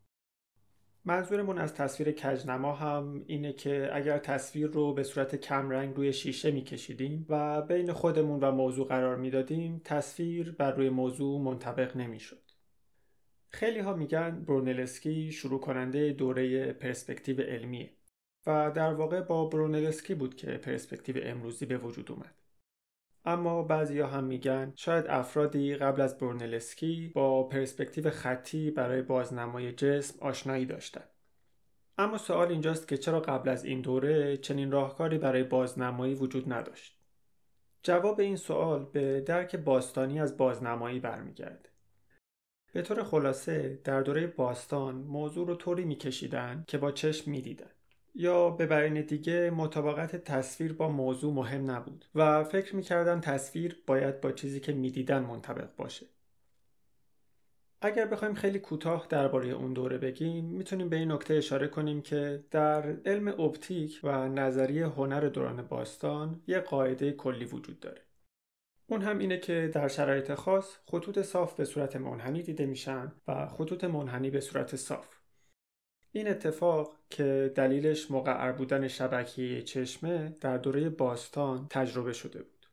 منظورمون 1.06 1.58
از 1.58 1.74
تصویر 1.74 2.12
کجنما 2.12 2.74
هم 2.74 3.24
اینه 3.27 3.54
که 3.54 3.89
اگر 3.94 4.18
تصویر 4.18 4.68
رو 4.68 4.94
به 4.94 5.04
صورت 5.04 5.36
کمرنگ 5.36 5.96
روی 5.96 6.13
شیشه 6.13 6.51
میکشیدیم 6.51 7.25
و 7.30 7.62
بین 7.62 7.94
خودمون 7.94 8.39
و 8.39 8.51
موضوع 8.51 8.88
قرار 8.88 9.16
می‌دادیم 9.16 9.82
تصویر 9.84 10.51
بر 10.51 10.72
روی 10.72 10.89
موضوع 10.89 11.42
منطبق 11.42 11.98
نمی‌شد. 11.98 12.51
خیلی 13.50 13.80
ها 13.80 13.94
میگن 13.94 14.44
برونلسکی 14.44 15.32
شروع 15.32 15.60
کننده 15.60 16.12
دوره 16.12 16.74
پرسپکتیو 16.74 17.42
علمیه 17.42 17.97
و 18.48 18.72
در 18.72 18.94
واقع 18.94 19.22
با 19.22 19.46
برونلسکی 19.46 20.16
بود 20.16 20.36
که 20.36 20.48
پرسپکتیو 20.48 21.16
امروزی 21.24 21.66
به 21.66 21.77
وجود 21.77 22.12
اومد. 22.12 22.36
اما 23.25 23.63
بعضی 23.63 24.00
هم 24.00 24.24
میگن 24.24 24.74
شاید 24.75 25.06
افرادی 25.08 25.75
قبل 25.75 26.01
از 26.01 26.18
برونلسکی 26.18 27.12
با 27.16 27.44
پرسپکتیو 27.44 28.10
خطی 28.10 28.72
برای 28.72 29.01
بازنمای 29.01 29.72
جسم 29.72 30.20
آشنایی 30.22 30.66
داشتند. 30.66 31.10
اما 31.98 32.18
سوال 32.18 32.48
اینجاست 32.48 32.88
که 32.88 32.98
چرا 32.98 33.20
قبل 33.20 33.50
از 33.50 33.66
این 33.66 33.82
دوره 33.82 34.38
چنین 34.38 34.72
راهکاری 34.72 35.18
برای 35.18 35.44
بازنمایی 35.44 36.16
وجود 36.16 36.54
نداشت؟ 36.54 36.98
جواب 37.84 38.20
این 38.20 38.36
سوال 38.36 38.86
به 38.86 39.22
درک 39.22 39.56
باستانی 39.56 40.20
از 40.20 40.38
بازنمایی 40.38 41.00
برمیگرده. 41.00 41.70
به 42.74 42.82
طور 42.82 43.04
خلاصه 43.04 43.82
در 43.84 44.01
دوره 44.01 44.27
باستان 44.27 44.96
موضوع 44.96 45.48
رو 45.48 45.56
طوری 45.56 45.86
میکشیدن 45.86 46.63
که 46.68 46.77
با 46.77 46.92
چشم 46.92 47.32
می‌دیدن. 47.32 47.70
یا 48.16 48.50
به 48.50 48.66
بیان 48.66 49.02
دیگه 49.02 49.50
مطابقت 49.50 50.16
تصویر 50.16 50.74
با 50.74 50.90
موضوع 50.90 51.34
مهم 51.34 51.72
نبود 51.72 52.06
و 52.16 52.44
فکر 52.44 52.76
می‌کردن 52.76 53.22
تصویر 53.22 53.84
باید 53.88 54.22
با 54.22 54.32
چیزی 54.32 54.60
که 54.60 54.74
می‌دیدن 54.74 55.20
منطبق 55.24 55.76
باشه. 55.76 56.06
اگر 57.82 58.06
بخوایم 58.06 58.34
خیلی 58.34 58.60
کوتاه 58.60 59.08
درباره 59.10 59.50
اون 59.50 59.74
دوره 59.74 59.98
بگیم 59.98 60.46
می‌تونیم 60.46 60.90
به 60.90 60.96
این 60.96 61.12
نکته 61.12 61.34
اشاره 61.34 61.68
کنیم 61.68 62.02
که 62.02 62.44
در 62.52 62.98
علم 63.06 63.28
اپتیک 63.28 64.00
و 64.04 64.28
نظریه 64.28 64.86
هنر 64.88 65.22
دوران 65.22 65.62
باستان 65.62 66.42
یه 66.48 66.60
قاعده 66.60 67.12
کلی 67.12 67.46
وجود 67.46 67.80
داره. 67.80 68.02
اون 68.90 69.02
هم 69.02 69.20
اینه 69.20 69.38
که 69.38 69.72
در 69.74 69.88
شرایط 69.88 70.34
خاص 70.34 70.78
خطوط 70.86 71.22
صاف 71.22 71.54
به 71.54 71.66
صورت 71.66 71.96
منحنی 71.96 72.44
دیده 72.44 72.66
میشن 72.66 73.12
و 73.28 73.48
خطوط 73.48 73.84
منحنی 73.84 74.30
به 74.30 74.42
صورت 74.42 74.76
صاف. 74.76 75.17
این 76.12 76.28
اتفاق 76.28 76.96
که 77.10 77.52
دلیلش 77.56 78.12
مقعر 78.12 78.52
بودن 78.52 78.88
شبکیه 78.88 79.62
چشمه 79.62 80.36
در 80.42 80.58
دوره 80.58 80.90
باستان 80.90 81.68
تجربه 81.70 82.14
شده 82.14 82.40
بود. 82.44 82.68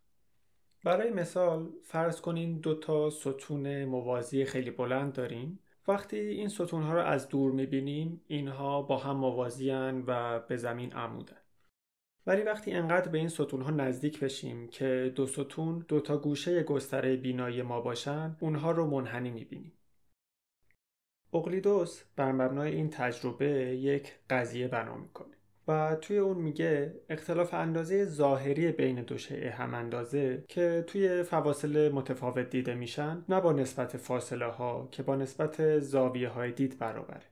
برای 0.84 1.10
مثال 1.10 1.68
فرض 1.82 2.20
کنین 2.20 2.58
دو 2.58 2.74
تا 2.74 3.10
ستون 3.10 3.84
موازی 3.84 4.44
خیلی 4.44 4.70
بلند 4.70 5.12
داریم. 5.12 5.58
وقتی 5.88 6.18
این 6.18 6.48
ستون 6.48 6.82
ها 6.82 6.92
رو 6.92 7.00
از 7.00 7.28
دور 7.28 7.52
می‌بینیم 7.52 8.20
اینها 8.26 8.82
با 8.82 8.98
هم 8.98 9.16
موازیان 9.16 10.04
و 10.06 10.40
به 10.40 10.56
زمین 10.56 10.92
عمودن. 10.92 11.36
ولی 12.26 12.42
وقتی 12.42 12.72
انقدر 12.72 13.08
به 13.08 13.18
این 13.18 13.28
ستون 13.28 13.62
ها 13.62 13.70
نزدیک 13.70 14.20
بشیم 14.20 14.68
که 14.68 15.12
دو 15.16 15.26
ستون 15.26 15.84
دو 15.88 16.00
تا 16.00 16.16
گوشه 16.16 16.62
گستره 16.62 17.16
بینایی 17.16 17.62
ما 17.62 17.80
باشن 17.80 18.36
اونها 18.40 18.70
رو 18.70 18.86
منحنی 18.86 19.30
می‌بینیم. 19.30 19.72
اقلیدوس 21.34 22.02
بر 22.16 22.32
مبنای 22.32 22.74
این 22.74 22.90
تجربه 22.90 23.46
یک 23.76 24.12
قضیه 24.30 24.68
بنا 24.68 24.96
می‌کنه 24.96 25.34
و 25.68 25.96
توی 26.00 26.18
اون 26.18 26.36
میگه 26.36 26.94
اختلاف 27.08 27.54
اندازه 27.54 28.04
ظاهری 28.04 28.72
بین 28.72 29.02
دو 29.02 29.18
شیء 29.18 29.50
هم 29.50 29.74
اندازه 29.74 30.44
که 30.48 30.84
توی 30.86 31.22
فواصل 31.22 31.92
متفاوت 31.92 32.50
دیده 32.50 32.74
میشن 32.74 33.24
نه 33.28 33.40
با 33.40 33.52
نسبت 33.52 33.96
فاصله 33.96 34.46
ها 34.46 34.88
که 34.92 35.02
با 35.02 35.16
نسبت 35.16 35.78
زاویه 35.78 36.28
های 36.28 36.52
دید 36.52 36.78
برابره. 36.78 37.22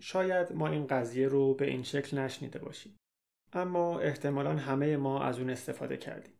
شاید 0.00 0.52
ما 0.52 0.68
این 0.68 0.86
قضیه 0.86 1.28
رو 1.28 1.54
به 1.54 1.66
این 1.66 1.82
شکل 1.82 2.18
نشنیده 2.18 2.58
باشیم. 2.58 2.96
اما 3.52 3.98
احتمالا 3.98 4.56
همه 4.56 4.96
ما 4.96 5.22
از 5.22 5.38
اون 5.38 5.50
استفاده 5.50 5.96
کردیم. 5.96 6.35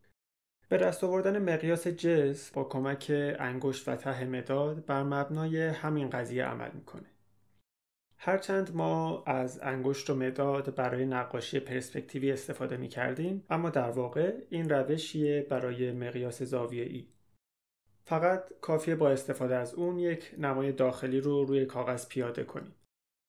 به 0.69 0.77
دست 0.77 1.03
آوردن 1.03 1.53
مقیاس 1.53 1.87
جس 1.87 2.51
با 2.51 2.63
کمک 2.63 3.11
انگشت 3.39 3.87
و 3.87 3.95
ته 3.95 4.25
مداد 4.25 4.85
بر 4.85 5.03
مبنای 5.03 5.67
همین 5.67 6.09
قضیه 6.09 6.45
عمل 6.45 6.71
می‌کنه. 6.73 7.11
هرچند 8.17 8.75
ما 8.75 9.23
از 9.23 9.59
انگشت 9.63 10.09
و 10.09 10.15
مداد 10.15 10.75
برای 10.75 11.05
نقاشی 11.05 11.59
پرسپکتیوی 11.59 12.31
استفاده 12.31 12.77
می 12.77 12.87
کردیم 12.87 13.43
اما 13.49 13.69
در 13.69 13.89
واقع 13.89 14.33
این 14.49 14.69
روشیه 14.69 15.47
برای 15.49 15.91
مقیاس 15.91 16.43
زاویه 16.43 16.83
ای. 16.83 17.07
فقط 18.05 18.43
کافیه 18.61 18.95
با 18.95 19.09
استفاده 19.09 19.55
از 19.55 19.73
اون 19.73 19.99
یک 19.99 20.35
نمای 20.37 20.71
داخلی 20.71 21.19
رو 21.19 21.45
روی 21.45 21.65
کاغذ 21.65 22.07
پیاده 22.07 22.43
کنیم. 22.43 22.75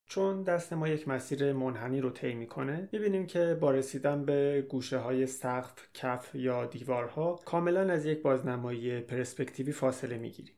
چون 0.09 0.43
دست 0.43 0.73
ما 0.73 0.87
یک 0.87 1.07
مسیر 1.07 1.53
منحنی 1.53 2.01
رو 2.01 2.09
طی 2.09 2.33
می‌کنه 2.33 2.89
می‌بینیم 2.91 3.25
که 3.25 3.57
با 3.61 3.71
رسیدن 3.71 4.25
به 4.25 4.65
گوشه 4.69 4.97
های 4.97 5.27
سقف 5.27 5.87
کف 5.93 6.35
یا 6.35 6.65
دیوارها 6.65 7.39
کاملا 7.45 7.93
از 7.93 8.05
یک 8.05 8.21
بازنمایی 8.21 8.99
پرسپکتیوی 8.99 9.71
فاصله 9.71 10.17
می‌گیریم. 10.17 10.55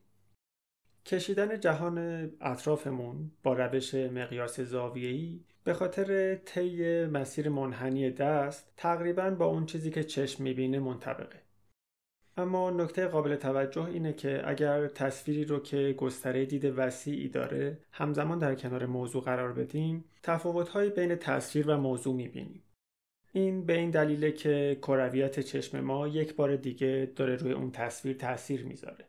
کشیدن 1.06 1.60
جهان 1.60 1.98
اطرافمون 2.40 3.30
با 3.42 3.52
روش 3.52 3.94
مقیاس 3.94 4.60
زاویه‌ای 4.60 5.40
به 5.64 5.74
خاطر 5.74 6.34
طی 6.34 7.06
مسیر 7.06 7.48
منحنی 7.48 8.10
دست 8.10 8.72
تقریبا 8.76 9.30
با 9.30 9.46
اون 9.46 9.66
چیزی 9.66 9.90
که 9.90 10.04
چشم 10.04 10.42
می‌بینه 10.42 10.78
منطبقه. 10.78 11.42
اما 12.36 12.70
نکته 12.70 13.06
قابل 13.06 13.36
توجه 13.36 13.84
اینه 13.84 14.12
که 14.12 14.42
اگر 14.46 14.86
تصویری 14.86 15.44
رو 15.44 15.58
که 15.58 15.92
گستره 15.98 16.44
دید 16.44 16.64
وسیعی 16.64 17.28
داره 17.28 17.78
همزمان 17.92 18.38
در 18.38 18.54
کنار 18.54 18.86
موضوع 18.86 19.22
قرار 19.22 19.52
بدیم 19.52 20.04
تفاوتهایی 20.22 20.90
بین 20.90 21.16
تصویر 21.16 21.68
و 21.68 21.76
موضوع 21.76 22.14
می‌بینیم. 22.14 22.62
این 23.32 23.66
به 23.66 23.72
این 23.72 23.90
دلیله 23.90 24.32
که 24.32 24.78
کرویت 24.82 25.40
چشم 25.40 25.80
ما 25.80 26.08
یک 26.08 26.36
بار 26.36 26.56
دیگه 26.56 27.12
داره 27.16 27.36
روی 27.36 27.52
اون 27.52 27.70
تصویر 27.70 28.16
تاثیر 28.16 28.64
می‌ذاره. 28.64 29.04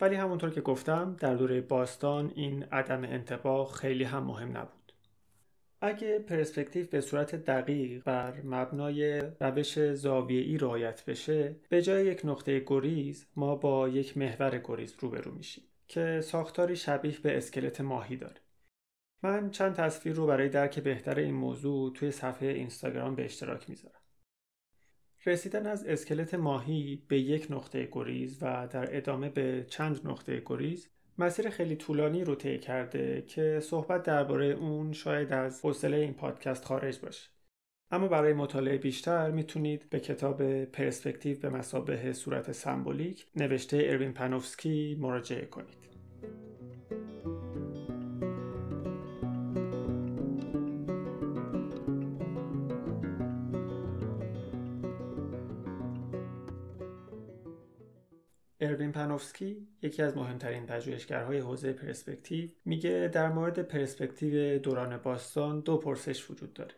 ولی 0.00 0.14
همونطور 0.14 0.50
که 0.50 0.60
گفتم 0.60 1.16
در 1.20 1.34
دوره 1.34 1.60
باستان 1.60 2.32
این 2.34 2.62
عدم 2.62 3.04
انتباه 3.04 3.72
خیلی 3.72 4.04
هم 4.04 4.22
مهم 4.24 4.56
نبود. 4.56 4.83
اگه 5.86 6.18
پرسپکتیو 6.18 6.86
به 6.86 7.00
صورت 7.00 7.34
دقیق 7.34 8.04
بر 8.04 8.42
مبنای 8.42 9.20
روش 9.40 9.92
زاویه‌ای 9.92 10.58
رعایت 10.58 11.04
بشه 11.04 11.56
به 11.68 11.82
جای 11.82 12.06
یک 12.06 12.20
نقطه 12.24 12.60
گریز 12.66 13.26
ما 13.36 13.56
با 13.56 13.88
یک 13.88 14.16
محور 14.16 14.58
گریز 14.64 14.94
روبرو 14.98 15.34
میشیم 15.34 15.64
که 15.88 16.20
ساختاری 16.20 16.76
شبیه 16.76 17.18
به 17.22 17.36
اسکلت 17.36 17.80
ماهی 17.80 18.16
داره. 18.16 18.40
من 19.22 19.50
چند 19.50 19.74
تصویر 19.74 20.14
رو 20.14 20.26
برای 20.26 20.48
درک 20.48 20.78
بهتر 20.78 21.18
این 21.18 21.34
موضوع 21.34 21.92
توی 21.92 22.10
صفحه 22.10 22.48
اینستاگرام 22.48 23.14
به 23.14 23.24
اشتراک 23.24 23.70
می‌ذارم. 23.70 24.00
رسیدن 25.26 25.66
از 25.66 25.86
اسکلت 25.86 26.34
ماهی 26.34 27.04
به 27.08 27.20
یک 27.20 27.46
نقطه 27.50 27.88
گریز 27.92 28.38
و 28.42 28.68
در 28.70 28.96
ادامه 28.96 29.28
به 29.28 29.66
چند 29.68 30.00
نقطه 30.04 30.42
گریز 30.46 30.88
مسیر 31.18 31.50
خیلی 31.50 31.76
طولانی 31.76 32.24
رو 32.24 32.34
طی 32.34 32.58
کرده 32.58 33.24
که 33.26 33.60
صحبت 33.62 34.02
درباره 34.02 34.46
اون 34.46 34.92
شاید 34.92 35.32
از 35.32 35.60
حوصله 35.64 35.96
این 35.96 36.14
پادکست 36.14 36.64
خارج 36.64 36.98
باشه. 36.98 37.30
اما 37.90 38.08
برای 38.08 38.32
مطالعه 38.32 38.78
بیشتر 38.78 39.30
می‌تونید 39.30 39.90
به 39.90 40.00
کتاب 40.00 40.64
پرسپکتیو 40.64 41.38
به 41.40 41.50
مسابه 41.50 42.12
صورت 42.12 42.52
سمبولیک 42.52 43.26
نوشته 43.36 43.82
اروین 43.84 44.12
پانوفسکی 44.12 44.96
مراجعه 45.00 45.46
کنید. 45.46 45.84
اروین 58.64 58.92
پانوفسکی 58.92 59.68
یکی 59.82 60.02
از 60.02 60.16
مهمترین 60.16 60.66
پژوهشگرهای 60.66 61.38
حوزه 61.38 61.72
پرسپکتیو 61.72 62.50
میگه 62.64 63.10
در 63.12 63.28
مورد 63.32 63.62
پرسپکتیو 63.62 64.58
دوران 64.58 64.96
باستان 64.96 65.60
دو 65.60 65.76
پرسش 65.76 66.30
وجود 66.30 66.52
داره. 66.52 66.74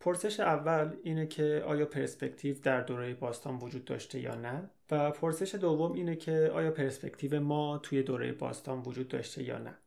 پرسش 0.00 0.40
اول 0.40 0.96
اینه 1.02 1.26
که 1.26 1.62
آیا 1.66 1.86
پرسپکتیو 1.86 2.56
در 2.62 2.80
دوره 2.80 3.14
باستان 3.14 3.58
وجود 3.58 3.84
داشته 3.84 4.20
یا 4.20 4.34
نه 4.34 4.70
و 4.90 5.10
پرسش 5.10 5.54
دوم 5.54 5.92
اینه 5.92 6.16
که 6.16 6.50
آیا 6.54 6.70
پرسپکتیو 6.70 7.40
ما 7.40 7.78
توی 7.78 8.02
دوره 8.02 8.32
باستان 8.32 8.82
وجود 8.86 9.08
داشته 9.08 9.42
یا 9.42 9.58
نه. 9.58 9.78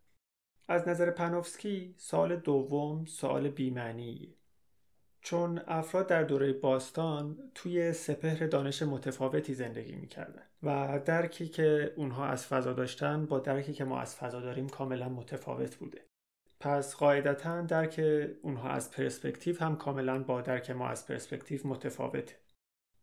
از 0.67 0.87
نظر 0.87 1.11
پانوفسکی 1.11 1.95
سوال 1.97 2.35
دوم 2.35 3.05
سوال 3.05 3.49
بیمعنیه 3.49 4.27
چون 5.21 5.61
افراد 5.67 6.07
در 6.07 6.23
دوره 6.23 6.53
باستان 6.53 7.51
توی 7.55 7.93
سپهر 7.93 8.47
دانش 8.47 8.81
متفاوتی 8.81 9.53
زندگی 9.53 9.95
می‌کردن 9.95 10.43
و 10.63 10.99
درکی 11.05 11.47
که 11.47 11.93
اونها 11.95 12.25
از 12.25 12.47
فضا 12.47 12.73
داشتن 12.73 13.25
با 13.25 13.39
درکی 13.39 13.73
که 13.73 13.83
ما 13.83 13.99
از 13.99 14.15
فضا 14.15 14.41
داریم 14.41 14.69
کاملا 14.69 15.09
متفاوت 15.09 15.75
بوده. 15.75 16.01
پس 16.59 16.95
قاعدتا 16.95 17.61
درک 17.61 18.01
اونها 18.41 18.69
از 18.69 18.91
پرسپکتیو 18.91 19.59
هم 19.59 19.75
کاملا 19.75 20.23
با 20.23 20.41
درک 20.41 20.71
ما 20.71 20.87
از 20.87 21.07
پرسپکتیو 21.07 21.67
متفاوته. 21.67 22.35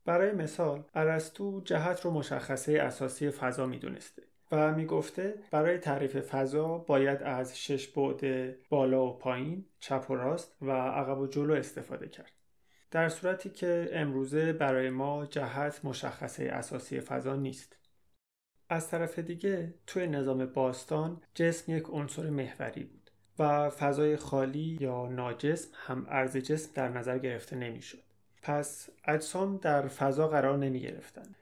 برای 0.05 0.33
مثال 0.33 0.85
ارسطو 0.95 1.61
جهت 1.61 2.01
رو 2.01 2.11
مشخصه 2.11 2.73
اساسی 2.73 3.31
فضا 3.31 3.67
می‌دونسته. 3.67 4.23
و 4.53 4.75
می‌گفته 4.75 5.35
برای 5.51 5.79
تعریف 5.79 6.17
فضا 6.17 6.79
باید 6.79 7.23
از 7.23 7.59
شش 7.59 7.89
بعد 7.89 8.23
بالا 8.69 9.07
و 9.07 9.19
پایین، 9.19 9.65
چپ 9.81 10.07
و 10.11 10.15
راست 10.15 10.57
و 10.63 10.71
عقب 10.71 11.19
و 11.19 11.27
جلو 11.27 11.55
استفاده 11.55 12.09
کرد. 12.09 12.33
در 12.91 13.09
صورتی 13.09 13.51
که 13.51 13.91
امروزه 13.93 14.53
برای 14.53 14.91
ما 14.91 15.27
جهت 15.27 15.85
مشخصه 15.85 16.45
اساسی 16.45 17.01
فضا 17.01 17.37
نیست. 17.37 17.77
از 18.69 18.91
طرف 18.91 19.19
دیگه 19.19 19.75
توی 19.87 20.07
نظام 20.07 20.47
باستان 20.47 21.23
جسم 21.35 21.73
یک 21.73 21.85
عنصر 21.91 22.31
محوری 22.31 22.85
بود 22.85 23.11
و 23.39 23.71
فضای 23.71 24.17
خالی 24.17 24.79
یا 24.81 25.07
ناجسم 25.07 25.71
هم 25.75 26.07
ارز 26.09 26.37
جسم 26.37 26.71
در 26.75 26.89
نظر 26.89 27.19
گرفته 27.19 27.57
نمی‌شد. 27.57 28.03
پس 28.43 28.91
اجسام 29.05 29.57
در 29.57 29.89
فضا 29.89 30.29
قرار 30.29 30.59
نمی 30.59 30.81
گرفتن 30.81 31.35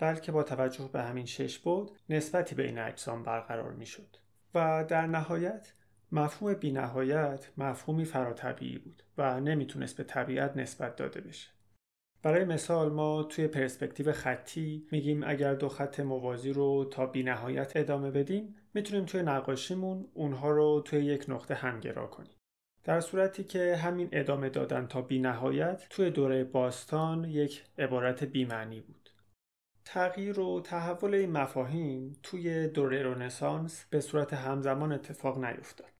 بلکه 0.00 0.32
با 0.32 0.42
توجه 0.42 0.90
به 0.92 1.02
همین 1.02 1.26
شش 1.26 1.58
بود 1.58 1.90
نسبتی 2.08 2.54
بین 2.54 2.78
اجسام 2.78 3.22
برقرار 3.22 3.72
می 3.72 3.86
شد. 3.86 4.16
و 4.54 4.84
در 4.88 5.06
نهایت 5.06 5.72
مفهوم 6.12 6.54
بینهایت 6.54 7.48
مفهومی 7.56 8.04
فراتبیعی 8.04 8.78
بود 8.78 9.02
و 9.18 9.40
نمی‌تونست 9.40 9.96
به 9.96 10.04
طبیعت 10.04 10.56
نسبت 10.56 10.96
داده 10.96 11.20
بشه. 11.20 11.50
برای 12.22 12.44
مثال 12.44 12.92
ما 12.92 13.22
توی 13.22 13.46
پرسپکتیو 13.46 14.12
خطی 14.12 14.86
میگیم 14.92 15.22
اگر 15.26 15.54
دو 15.54 15.68
خط 15.68 16.00
موازی 16.00 16.52
رو 16.52 16.84
تا 16.84 17.06
بینهایت 17.06 17.76
ادامه 17.76 18.10
بدیم 18.10 18.56
می‌تونیم 18.74 19.04
توی 19.04 19.22
نقاشیمون 19.22 20.08
اونها 20.14 20.50
رو 20.50 20.82
توی 20.84 21.04
یک 21.04 21.24
نقطه 21.28 21.54
همگرا 21.54 22.06
کنیم. 22.06 22.36
در 22.84 23.00
صورتی 23.00 23.44
که 23.44 23.76
همین 23.76 24.08
ادامه 24.12 24.48
دادن 24.48 24.86
تا 24.86 25.02
بینهایت 25.02 25.86
توی 25.90 26.10
دوره 26.10 26.44
باستان 26.44 27.24
یک 27.24 27.64
عبارت 27.78 28.24
بیمعنی 28.24 28.80
بود. 28.80 28.99
تغییر 29.84 30.40
و 30.40 30.60
تحول 30.60 31.14
این 31.14 31.30
مفاهیم 31.30 32.16
توی 32.22 32.68
دوره 32.68 33.02
رونسانس 33.02 33.84
به 33.90 34.00
صورت 34.00 34.34
همزمان 34.34 34.92
اتفاق 34.92 35.44
نیفتاد. 35.44 35.90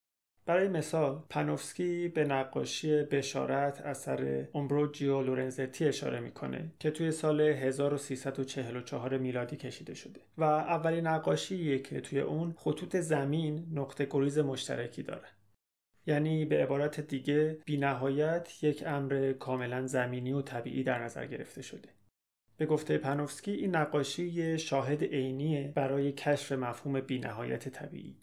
برای 0.46 0.68
مثال 0.68 1.22
پانوفسکی 1.30 2.08
به 2.08 2.25
نقاشی 2.25 3.02
بشارت 3.02 3.80
اثر 3.80 4.49
امبروجیو 4.54 5.23
لورنزتی 5.23 5.84
اشاره 5.84 6.21
می‌کنه 6.21 6.73
که 6.78 6.90
توی 6.90 7.10
سال 7.10 7.40
1344 7.40 9.19
میلادی 9.19 9.56
کشیده 9.56 9.95
شده 9.95 10.21
و 10.38 10.43
اولین 10.45 11.06
نقاشیه 11.06 11.78
که 11.78 12.00
توی 12.00 12.21
اون 12.21 12.54
خطوط 12.58 12.97
زمین 12.97 13.66
نقطه 13.73 14.06
گریز 14.10 14.38
مشترکی 14.38 15.02
داره. 15.02 15.28
یعنی 16.06 16.45
به 16.45 16.62
عبارت 16.62 17.00
دیگه 17.00 17.58
بینهایت 17.64 18.64
یک 18.64 18.84
امر 18.86 19.32
کاملا 19.32 19.86
زمینی 19.86 20.32
و 20.32 20.43
طبیعی 20.43 20.82
در 20.82 21.04
نظر 21.04 21.26
گرفته 21.26 21.62
شده. 21.62 21.88
به 22.60 22.66
گفته 22.66 22.99
پانوفسکی 22.99 23.50
این 23.52 23.76
نقاشی 23.76 24.58
شاهد 24.58 25.04
عینیه 25.04 25.73
برای 25.75 26.12
کشف 26.12 26.52
مفهوم 26.52 27.00
بینهایت 27.00 27.68
طبیعی. 27.68 28.16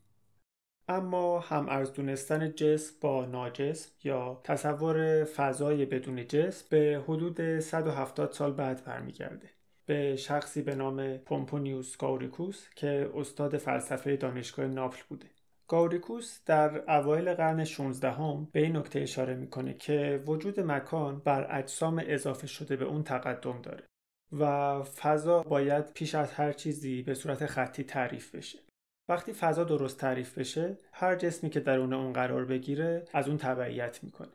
اما 0.88 1.39
هم 1.39 1.69
از 1.69 1.93
دونستن 1.93 2.52
جسم 2.52 2.95
با 3.02 3.26
ناجسم 3.26 3.91
یا 4.04 4.41
تصور 4.43 5.23
فضای 5.23 5.86
بدون 5.86 6.28
جسم 6.28 6.65
به 6.69 7.04
حدود 7.08 7.60
170 7.60 8.32
سال 8.32 8.54
بعد 8.54 8.86
برمیگرده. 8.86 9.50
به 9.86 10.15
شخصی 10.15 10.62
به 10.62 10.76
نام 10.76 11.17
پومپونیوس 11.17 11.97
گاوریکوس 11.97 12.69
که 12.76 13.12
استاد 13.15 13.58
فلسفه 13.58 14.15
دانشگاه 14.15 14.67
ناپل 14.67 15.02
بوده. 15.10 15.28
گاوریکوس 15.67 16.39
در 16.45 16.91
اوایل 16.91 17.34
قرن 17.34 17.63
16 17.63 18.12
هم 18.12 18.47
به 18.52 18.60
این 18.60 18.78
نکته 18.78 19.00
اشاره 19.00 19.36
می‌کنه 19.36 19.73
که 19.73 20.23
وجود 20.28 20.60
مکان 20.60 21.19
بر 21.19 21.47
اجسام 21.60 22.04
اضافه 22.06 22.47
شده 22.47 22.76
به 22.76 22.86
اون 22.86 23.04
تقدم 23.04 23.62
داره. 23.62 23.84
و 24.32 24.84
فضا 24.84 25.44
باید 25.44 25.94
پیش 25.94 26.16
از 26.16 26.32
هر 26.32 26.52
چیزی 26.52 27.02
به 27.02 27.13
صورت 27.13 27.46
خطی 27.46 27.84
تعریف 27.84 28.36
بشه. 28.36 28.60
وقتی 29.10 29.34
فضا 29.34 29.63
درست 29.63 29.98
تعریف 29.98 30.38
بشه 30.38 30.78
هر 30.92 31.16
جسمی 31.16 31.50
که 31.50 31.60
درون 31.60 31.94
اون 31.94 32.13
قرار 32.13 32.46
بگیره 32.46 33.06
از 33.13 33.28
اون 33.28 33.38
تبعیت 33.38 34.04
می‌کنه. 34.04 34.32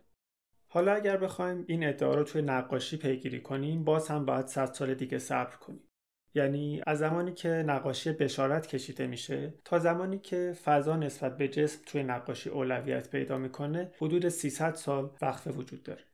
حالا 0.69 0.93
اگر 0.93 1.17
بخوایم 1.17 1.65
این 1.69 1.89
ادعا 1.89 2.15
رو 2.15 2.25
توی 2.25 2.43
نقاشی 2.43 2.97
پیگیری 2.97 3.41
کنیم 3.41 3.85
باز 3.85 4.09
هم 4.09 4.25
باید 4.25 4.47
100 4.47 4.67
سال 4.73 4.95
دیگه 4.95 5.19
صبر 5.19 5.57
کنیم. 5.57 5.89
یعنی 6.35 6.83
از 6.87 6.99
زمانی 6.99 7.33
که 7.33 7.49
نقاشی 7.49 8.13
بشارت 8.13 8.67
کشیده 8.67 9.07
میشه 9.07 9.55
تا 9.65 9.79
زمانی 9.79 10.19
که 10.19 10.57
فضا 10.65 10.97
نسبت 10.97 11.37
به 11.37 11.49
جسم 11.49 11.81
توی 11.87 12.03
نقاشی 12.03 12.51
اولویت 12.51 13.11
پیدا 13.11 13.39
می‌کنه 13.39 13.91
حدود 13.97 14.29
300 14.29 14.75
سال 14.75 15.11
وقفه 15.23 15.51
وجود 15.51 15.83
داره. 15.83 16.05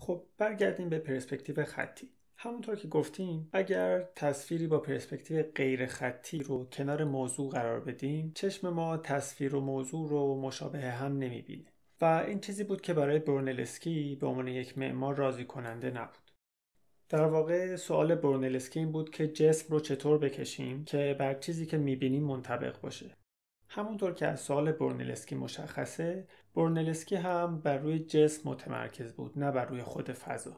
خب 0.00 0.22
برگردیم 0.38 0.88
به 0.88 0.98
پرسپکتیو 0.98 1.64
خطی. 1.64 2.08
همونطور 2.36 2.76
که 2.76 2.88
گفتیم 2.88 3.48
اگر 3.52 4.02
تصویری 4.16 4.66
با 4.66 4.78
پرسپکتیو 4.78 5.42
غیر 5.54 5.86
خطی 5.86 6.38
رو 6.38 6.64
کنار 6.64 7.04
موضوع 7.04 7.50
قرار 7.50 7.80
بدیم 7.80 8.32
چشم 8.34 8.68
ما 8.68 8.96
تصویر 8.96 9.54
و 9.54 9.60
موضوع 9.60 10.08
رو 10.08 10.40
مشابه 10.40 10.80
هم 10.80 11.18
نمی‌بینه. 11.18 11.72
و 12.00 12.24
این 12.26 12.40
چیزی 12.40 12.64
بود 12.64 12.80
که 12.80 12.94
برای 12.94 13.18
برنلسکی 13.18 14.16
به 14.20 14.26
عنوان 14.26 14.48
یک 14.48 14.78
معمار 14.78 15.14
راضی 15.14 15.44
کننده 15.44 15.90
نبود. 15.90 16.30
در 17.08 17.24
واقع 17.24 17.76
سوال 17.76 18.14
برنلسکی 18.14 18.78
این 18.78 18.92
بود 18.92 19.10
که 19.10 19.28
جسم 19.28 19.66
رو 19.74 19.80
چطور 19.80 20.18
بکشیم 20.18 20.84
که 20.84 21.16
بر 21.18 21.34
چیزی 21.34 21.66
که 21.66 21.76
می‌بینیم 21.76 22.22
منطبق 22.22 22.80
باشه. 22.80 23.16
همونطور 23.68 24.14
که 24.14 24.26
از 24.26 24.40
سوال 24.40 24.72
برنلسکی 24.72 25.34
مشخصه 25.34 26.26
برنلسکی 26.58 27.16
هم 27.16 27.60
بر 27.60 27.78
روی 27.78 27.98
جسم 27.98 28.50
متمرکز 28.50 29.12
بود 29.12 29.38
نه 29.38 29.50
بر 29.50 29.64
روی 29.64 29.82
خود 29.82 30.12
فضا. 30.12 30.56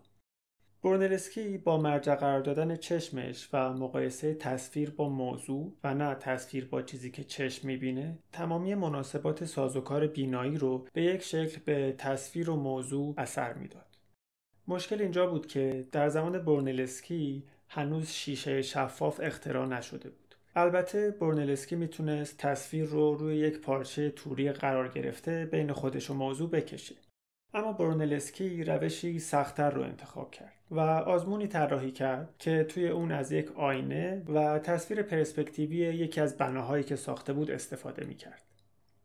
برنلسکی 0.82 1.58
با 1.58 1.78
مرجع 1.78 2.14
قرار 2.14 2.40
دادن 2.40 2.76
چشمش 2.76 3.48
و 3.52 3.72
مقایسه 3.72 4.34
تصویر 4.34 4.90
با 4.90 5.08
موضوع 5.08 5.76
و 5.84 5.94
نه 5.94 6.14
تصویر 6.14 6.64
با 6.64 6.82
چیزی 6.82 7.10
که 7.10 7.24
چشم 7.24 7.66
می‌بینه 7.66 8.18
تمامی 8.32 8.74
مناسبات 8.74 9.44
سازوکار 9.44 10.06
بینایی 10.06 10.58
رو 10.58 10.86
به 10.92 11.02
یک 11.02 11.22
شکل 11.22 11.60
به 11.64 11.94
تصویر 11.98 12.50
و 12.50 12.56
موضوع 12.56 13.14
اثر 13.18 13.54
می‌داد. 13.54 13.96
مشکل 14.68 15.02
اینجا 15.02 15.26
بود 15.26 15.46
که 15.46 15.88
در 15.92 16.08
زمان 16.08 16.44
برنلسکی 16.44 17.44
هنوز 17.68 18.08
شیشه 18.08 18.62
شفاف 18.62 19.20
اختراع 19.22 19.66
نشده 19.66 20.10
بود. 20.10 20.19
البته 20.54 21.10
برنلسکی 21.10 21.76
می‌تونست 21.76 22.38
تصویر 22.38 22.84
رو 22.84 23.14
روی 23.14 23.36
یک 23.36 23.60
پارچه 23.60 24.10
توری 24.10 24.52
قرار 24.52 24.88
گرفته 24.88 25.48
بین 25.52 25.72
خودش 25.72 26.10
و 26.10 26.14
موضوع 26.14 26.50
بکشه 26.50 26.94
اما 27.54 27.72
برونلسکی 27.72 28.64
روشی 28.64 29.18
سختتر 29.18 29.70
رو 29.70 29.82
انتخاب 29.82 30.30
کرد 30.30 30.52
و 30.70 30.80
آزمونی 30.80 31.46
طراحی 31.46 31.90
کرد 31.90 32.34
که 32.38 32.64
توی 32.64 32.88
اون 32.88 33.12
از 33.12 33.32
یک 33.32 33.52
آینه 33.56 34.22
و 34.28 34.58
تصویر 34.58 35.02
پرسپکتیوی 35.02 35.76
یکی 35.76 36.20
از 36.20 36.36
بناهایی 36.36 36.84
که 36.84 36.96
ساخته 36.96 37.32
بود 37.32 37.50
استفاده 37.50 38.04
می‌کرد. 38.04 38.42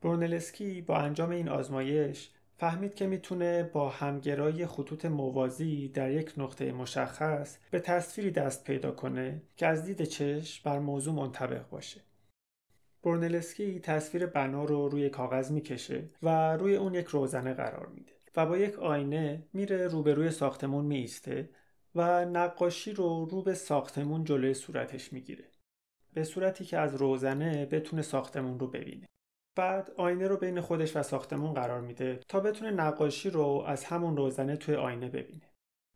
برونلسکی 0.01 0.81
با 0.81 0.97
انجام 0.97 1.29
این 1.29 1.49
آزمایش 1.49 2.29
فهمید 2.57 2.95
که 2.95 3.07
می‌تونه 3.07 3.63
با 3.63 3.89
همگرای 3.89 4.67
خطوط 4.67 5.05
موازی 5.05 5.87
در 5.87 6.11
یک 6.11 6.33
نقطه 6.37 6.71
مشخص 6.71 7.57
به 7.71 7.79
تصویری 7.79 8.31
دست 8.31 8.63
پیدا 8.63 8.91
کنه 8.91 9.41
که 9.57 9.67
از 9.67 9.85
دید 9.85 10.03
چشم 10.03 10.61
بر 10.65 10.79
موضوع 10.79 11.13
منطبق 11.13 11.69
باشه. 11.69 12.01
برنلسکی 13.03 13.79
تصویر 13.79 14.25
بنا 14.25 14.63
رو 14.63 14.89
روی 14.89 15.09
کاغذ 15.09 15.51
می‌کشه 15.51 16.09
و 16.23 16.57
روی 16.57 16.75
اون 16.75 16.93
یک 16.93 17.05
روزنه 17.05 17.53
قرار 17.53 17.87
میده 17.87 18.11
و 18.35 18.45
با 18.45 18.57
یک 18.57 18.79
آینه 18.79 19.43
میره 19.53 19.87
روبروی 19.87 20.31
ساختمون 20.31 20.85
میسته 20.85 21.49
و 21.95 22.25
نقاشی 22.25 22.93
رو 22.93 23.25
رو 23.25 23.41
به 23.41 23.53
ساختمون 23.53 24.23
جلوی 24.23 24.53
صورتش 24.53 25.13
می‌گیره 25.13 25.45
به 26.13 26.23
صورتی 26.23 26.65
که 26.65 26.77
از 26.77 26.95
روزنه 26.95 27.65
بتونه 27.65 28.01
ساختمون 28.01 28.59
رو 28.59 28.67
ببینه 28.67 29.07
بعد 29.55 29.91
آینه 29.97 30.27
رو 30.27 30.37
بین 30.37 30.61
خودش 30.61 30.95
و 30.95 31.03
ساختمون 31.03 31.53
قرار 31.53 31.81
میده 31.81 32.19
تا 32.27 32.39
بتونه 32.39 32.71
نقاشی 32.71 33.29
رو 33.29 33.63
از 33.67 33.85
همون 33.85 34.17
روزنه 34.17 34.55
توی 34.55 34.75
آینه 34.75 35.09
ببینه. 35.09 35.51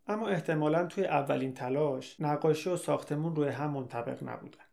اما 0.08 0.28
احتمالا 0.28 0.86
توی 0.86 1.06
اولین 1.06 1.54
تلاش 1.54 2.16
نقاشی 2.20 2.70
و 2.70 2.78
ساختمون 2.78 3.36
روی 3.36 3.50
هم 3.50 3.72
منطبق 3.72 4.24
نبودن. 4.24 4.64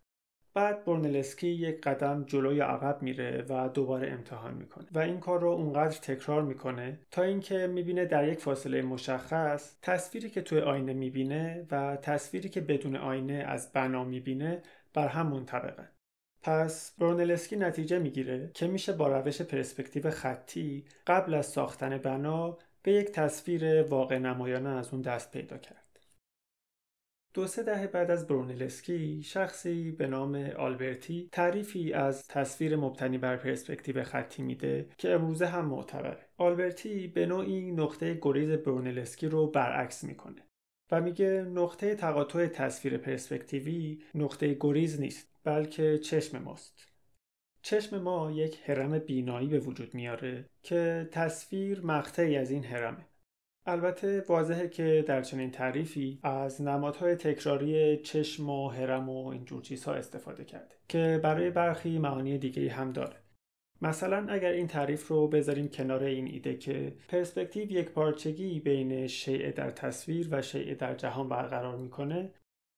بعد 0.55 0.85
برنلسکی 0.85 1.49
یک 1.49 1.81
قدم 1.81 2.25
جلو 2.25 2.53
یا 2.53 2.67
عقب 2.67 3.03
میره 3.03 3.45
و 3.49 3.69
دوباره 3.69 4.13
امتحان 4.13 4.55
می‌کنه 4.55 4.87
و 4.93 4.99
این 4.99 5.21
کار 5.21 5.41
رو 5.41 5.49
اونقدر 5.49 5.99
تکرار 5.99 6.43
می‌کنه 6.43 7.01
تا 7.11 7.23
اینکه 7.23 7.67
می‌بینه 7.67 8.05
در 8.05 8.29
یک 8.29 8.39
فاصله 8.39 8.83
مشخص 8.83 9.77
تصویری 9.83 10.31
که 10.31 10.43
توی 10.43 10.61
آینه 10.61 10.93
می‌بینه 10.93 11.67
و 11.71 11.97
تصویری 11.97 12.49
که 12.49 12.61
بدون 12.61 12.97
آینه 12.97 13.45
از 13.49 13.73
بنا 13.73 14.05
می‌بینه 14.05 14.63
بر 14.95 15.09
هم 15.09 15.27
منطبقن 15.27 15.89
پس 16.47 16.95
برونلسکی 16.99 17.57
نتیجه 17.57 17.99
می‌گیره 17.99 18.51
که 18.55 18.67
میشه 18.67 18.93
با 18.93 19.09
روش 19.09 19.43
پرسپکتیو 19.43 20.11
خطی 20.11 20.85
قبل 21.07 21.35
از 21.35 21.47
ساختن 21.47 21.99
بنا 21.99 22.59
به 22.83 22.93
یک 22.93 23.07
تصویر 23.07 23.83
واقع 23.83 24.19
نمایانه 24.19 24.69
از 24.69 24.93
اون 24.93 25.03
دست 25.03 25.31
پیدا 25.31 25.59
کرد. 25.59 26.01
دو 27.35 27.47
سه 27.47 27.63
دهه 27.63 27.87
بعد 27.87 28.11
از 28.11 28.27
برونلسکی 28.27 29.23
شخصی 29.23 29.91
به 29.91 30.07
نام 30.07 30.35
آلبرتی 30.35 31.29
تعریفی 31.33 31.93
از 31.93 32.27
تصویر 32.29 32.77
مبتنی 32.77 33.19
بر 33.19 33.37
پرسپکتیو 33.37 34.05
خطی 34.05 34.43
میده 34.43 34.89
که 34.99 35.11
امروزه 35.11 35.47
هم 35.47 35.65
معتبره. 35.65 36.27
آلبرتی 36.37 37.09
به 37.09 37.27
نوعی 37.27 37.73
نقطه 37.73 38.19
گریز 38.23 38.51
برونلسکی 38.51 39.29
رو 39.29 39.51
برعکس 39.51 40.05
می‌کنه 40.05 40.43
و 40.91 41.01
میگه 41.01 41.47
نقطه 41.55 41.95
تقاطع 41.95 42.47
تصویر 42.47 42.99
پرسپکتیوی 42.99 44.03
نقطه 44.15 44.57
گریز 44.61 45.01
نیست 45.01 45.36
بلکه 45.47 45.99
چشم 45.99 46.39
ماست. 46.39 46.89
چشم 47.63 47.99
ما 47.99 48.31
یک 48.31 48.61
حرم 48.65 48.99
بینایی 48.99 49.49
به 49.49 49.59
وجود 49.59 49.95
میاره 49.95 50.45
که 50.63 51.09
تصویر 51.13 51.81
مقطعی 51.81 52.37
از 52.37 52.51
این 52.51 52.65
حرمه. 52.65 53.07
البته 53.67 54.25
واضحه 54.29 54.69
که 54.69 55.05
در 55.07 55.23
چنین 55.23 55.51
تعریفی 55.51 56.21
از 56.23 56.63
نمادهای 56.63 57.15
تکراری 57.15 57.97
چشم 57.97 58.51
و 58.51 58.69
هرم 58.69 59.09
و 59.09 59.27
اینجور 59.27 59.63
چیزها 59.63 59.95
استفاده 59.95 60.45
کرده 60.45 60.75
که 60.89 61.21
برای 61.23 61.51
برخی 61.51 61.99
معانی 61.99 62.39
دیگه 62.39 62.71
هم 62.71 62.93
داره 62.93 63.17
مثلا 63.83 64.27
اگر 64.29 64.53
این 64.53 64.67
تعریف 64.67 65.09
رو 65.09 65.29
بذاریم 65.29 65.69
کنار 65.69 66.03
این 66.03 66.27
ایده 66.27 66.57
که 66.57 66.97
پرسپکتیو 67.09 67.73
یک 67.73 67.89
پارچگی 67.89 68.61
بین 68.61 69.07
شیء 69.07 69.51
در 69.51 69.71
تصویر 69.71 70.29
و 70.31 70.43
شیء 70.43 70.75
در 70.75 70.95
جهان 70.95 71.29
برقرار 71.29 71.77
می‌کنه 71.77 72.31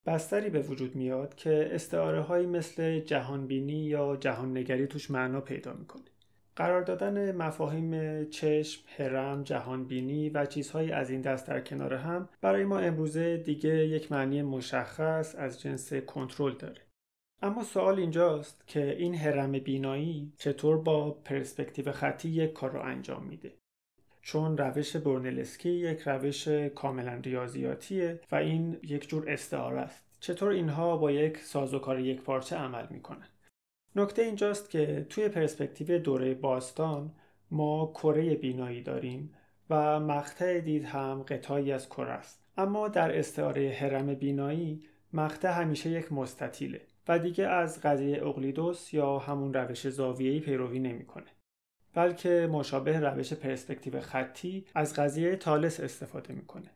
بستری 0.09 0.51
به 0.51 0.61
وجود 0.61 0.97
میاد 0.97 1.35
که 1.35 1.71
استعاره 1.73 2.21
هایی 2.21 2.47
مثل 2.47 3.01
جهانبینی 3.01 3.73
یا 3.73 4.17
جهاننگری 4.17 4.87
توش 4.87 5.11
معنا 5.11 5.41
پیدا 5.41 5.73
می‌کنه 5.73 6.05
قرار 6.57 6.83
دادن 6.83 7.37
مفاهیم 7.37 8.25
چشم، 8.25 8.85
هرم، 8.97 9.43
جهانبینی 9.43 10.31
و 10.31 10.47
چیزهایی 10.47 10.93
از 10.93 11.11
این 11.11 11.21
دست 11.21 11.47
در 11.47 11.61
کنار 11.61 11.95
هم 11.95 12.29
برای 12.41 12.65
ما 12.65 12.79
امروزه 12.79 13.37
دیگه 13.37 13.87
یک 13.87 14.13
معنی 14.13 14.43
مشخص 14.43 15.35
از 15.39 15.61
جنس 15.61 15.93
کنترل 15.93 16.55
داره. 16.55 16.81
اما 17.43 17.65
سوال 17.65 17.99
اینجاست 17.99 18.65
که 18.67 18.97
این 18.99 19.15
هرم 19.15 19.53
بینایی 19.53 20.33
چطور 20.39 20.79
با 20.79 21.11
پرسپکتیو 21.11 21.93
خطی 21.93 22.29
یک 22.29 22.53
کار 22.53 22.71
رو 22.71 22.81
انجام 22.81 23.25
میده. 23.27 23.58
چون 24.29 24.59
روش 24.59 24.97
برنلسکی 24.97 25.71
یک 25.71 26.01
روش 26.01 26.49
کاملا 26.49 27.15
ریاضیاتیه 27.15 28.21
و 28.33 28.35
این 28.35 28.77
یک 28.83 29.09
جور 29.09 29.31
استعاره 29.31 29.81
است. 29.81 30.05
چطور 30.21 30.51
اینها 30.51 30.97
با 30.97 31.11
یک 31.11 31.39
سازوکار 31.39 32.01
یک 32.01 32.21
پارچه 32.21 32.57
عمل 32.57 32.87
می‌کنن؟ 32.91 33.29
نکته 33.97 34.23
اینجاست 34.23 34.71
که 34.71 35.07
توی 35.11 35.29
پرسپکتیو 35.29 35.99
دوره 35.99 36.35
باستان 36.35 37.11
ما 37.51 37.93
کره 37.95 38.35
بینایی 38.35 38.83
داریم 38.83 39.35
و 39.71 40.01
مقطع 40.01 40.61
دید 40.61 40.85
هم 40.85 41.23
قطعی 41.23 41.73
از 41.73 41.89
کره 41.89 42.11
است 42.11 42.45
اما 42.57 42.89
در 42.89 43.19
استعاره 43.19 43.77
هرم 43.81 44.15
بینایی 44.15 44.83
مقطع 45.13 45.51
همیشه 45.51 45.91
یک 45.91 46.13
مستطیله 46.13 46.81
و 47.09 47.19
دیگه 47.19 47.47
از 47.47 47.81
قضیه 47.83 48.27
اقلیدوس 48.27 48.95
یا 48.95 49.19
همون 49.19 49.55
روش 49.55 49.89
زاویه‌ای 49.89 50.41
پیروی 50.41 50.79
نمی‌کنه 50.79 51.38
بلکه 51.95 52.49
مشابه 52.53 53.01
روش 53.01 53.33
پرسپکتیو 53.33 54.01
خطی 54.01 54.67
از 54.75 54.95
قضیه 54.95 55.37
تالس 55.37 55.81
استفاده 55.81 56.35
می‌کنه 56.35 56.71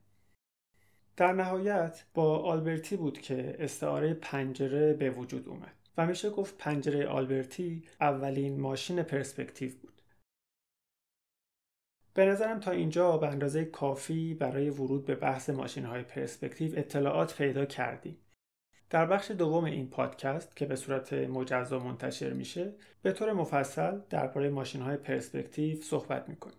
در 1.17 1.33
نهایت 1.33 2.05
با 2.15 2.39
آلبرتی 2.39 2.97
بود 2.97 3.21
که 3.21 3.57
استعاره 3.59 4.15
پنجره 4.15 4.93
به 4.93 5.11
وجود 5.11 5.49
اومد 5.49 5.75
و 5.97 6.07
میشه 6.07 6.31
گفت 6.31 6.59
پنجره 6.59 7.07
آلبرتی 7.07 7.85
اولین 8.01 8.61
ماشین 8.61 9.03
پرسپکتیو 9.03 9.73
بود. 9.83 10.03
به 12.15 12.25
نظرم 12.25 12.61
تا 12.61 12.71
اینجا 12.71 13.17
به 13.17 13.29
اندازه 13.29 13.65
کافی 13.65 14.35
برای 14.35 14.71
ورود 14.71 15.05
به 15.05 15.15
بحث 15.15 15.51
ماشین 15.51 15.85
های 15.85 16.03
پرسپکتیو 16.03 16.79
اطلاعات 16.79 17.37
پیدا 17.37 17.65
کردیم. 17.65 18.17
در 18.93 19.07
بخش 19.07 19.31
دوم 19.31 19.65
این 19.65 19.87
پادکست 19.91 20.57
که 20.57 20.67
به 20.67 20.77
صورت 20.77 21.13
مجزا 21.13 21.79
منتشر 21.79 22.33
میشه 22.33 22.73
به 23.03 23.13
طور 23.13 23.33
مفصل 23.33 23.99
درباره 24.11 24.51
ماشین 24.51 24.83
های 24.83 24.97
پرسپکتیو 24.97 25.83
صحبت 25.83 26.29
می‌کنیم. 26.29 26.57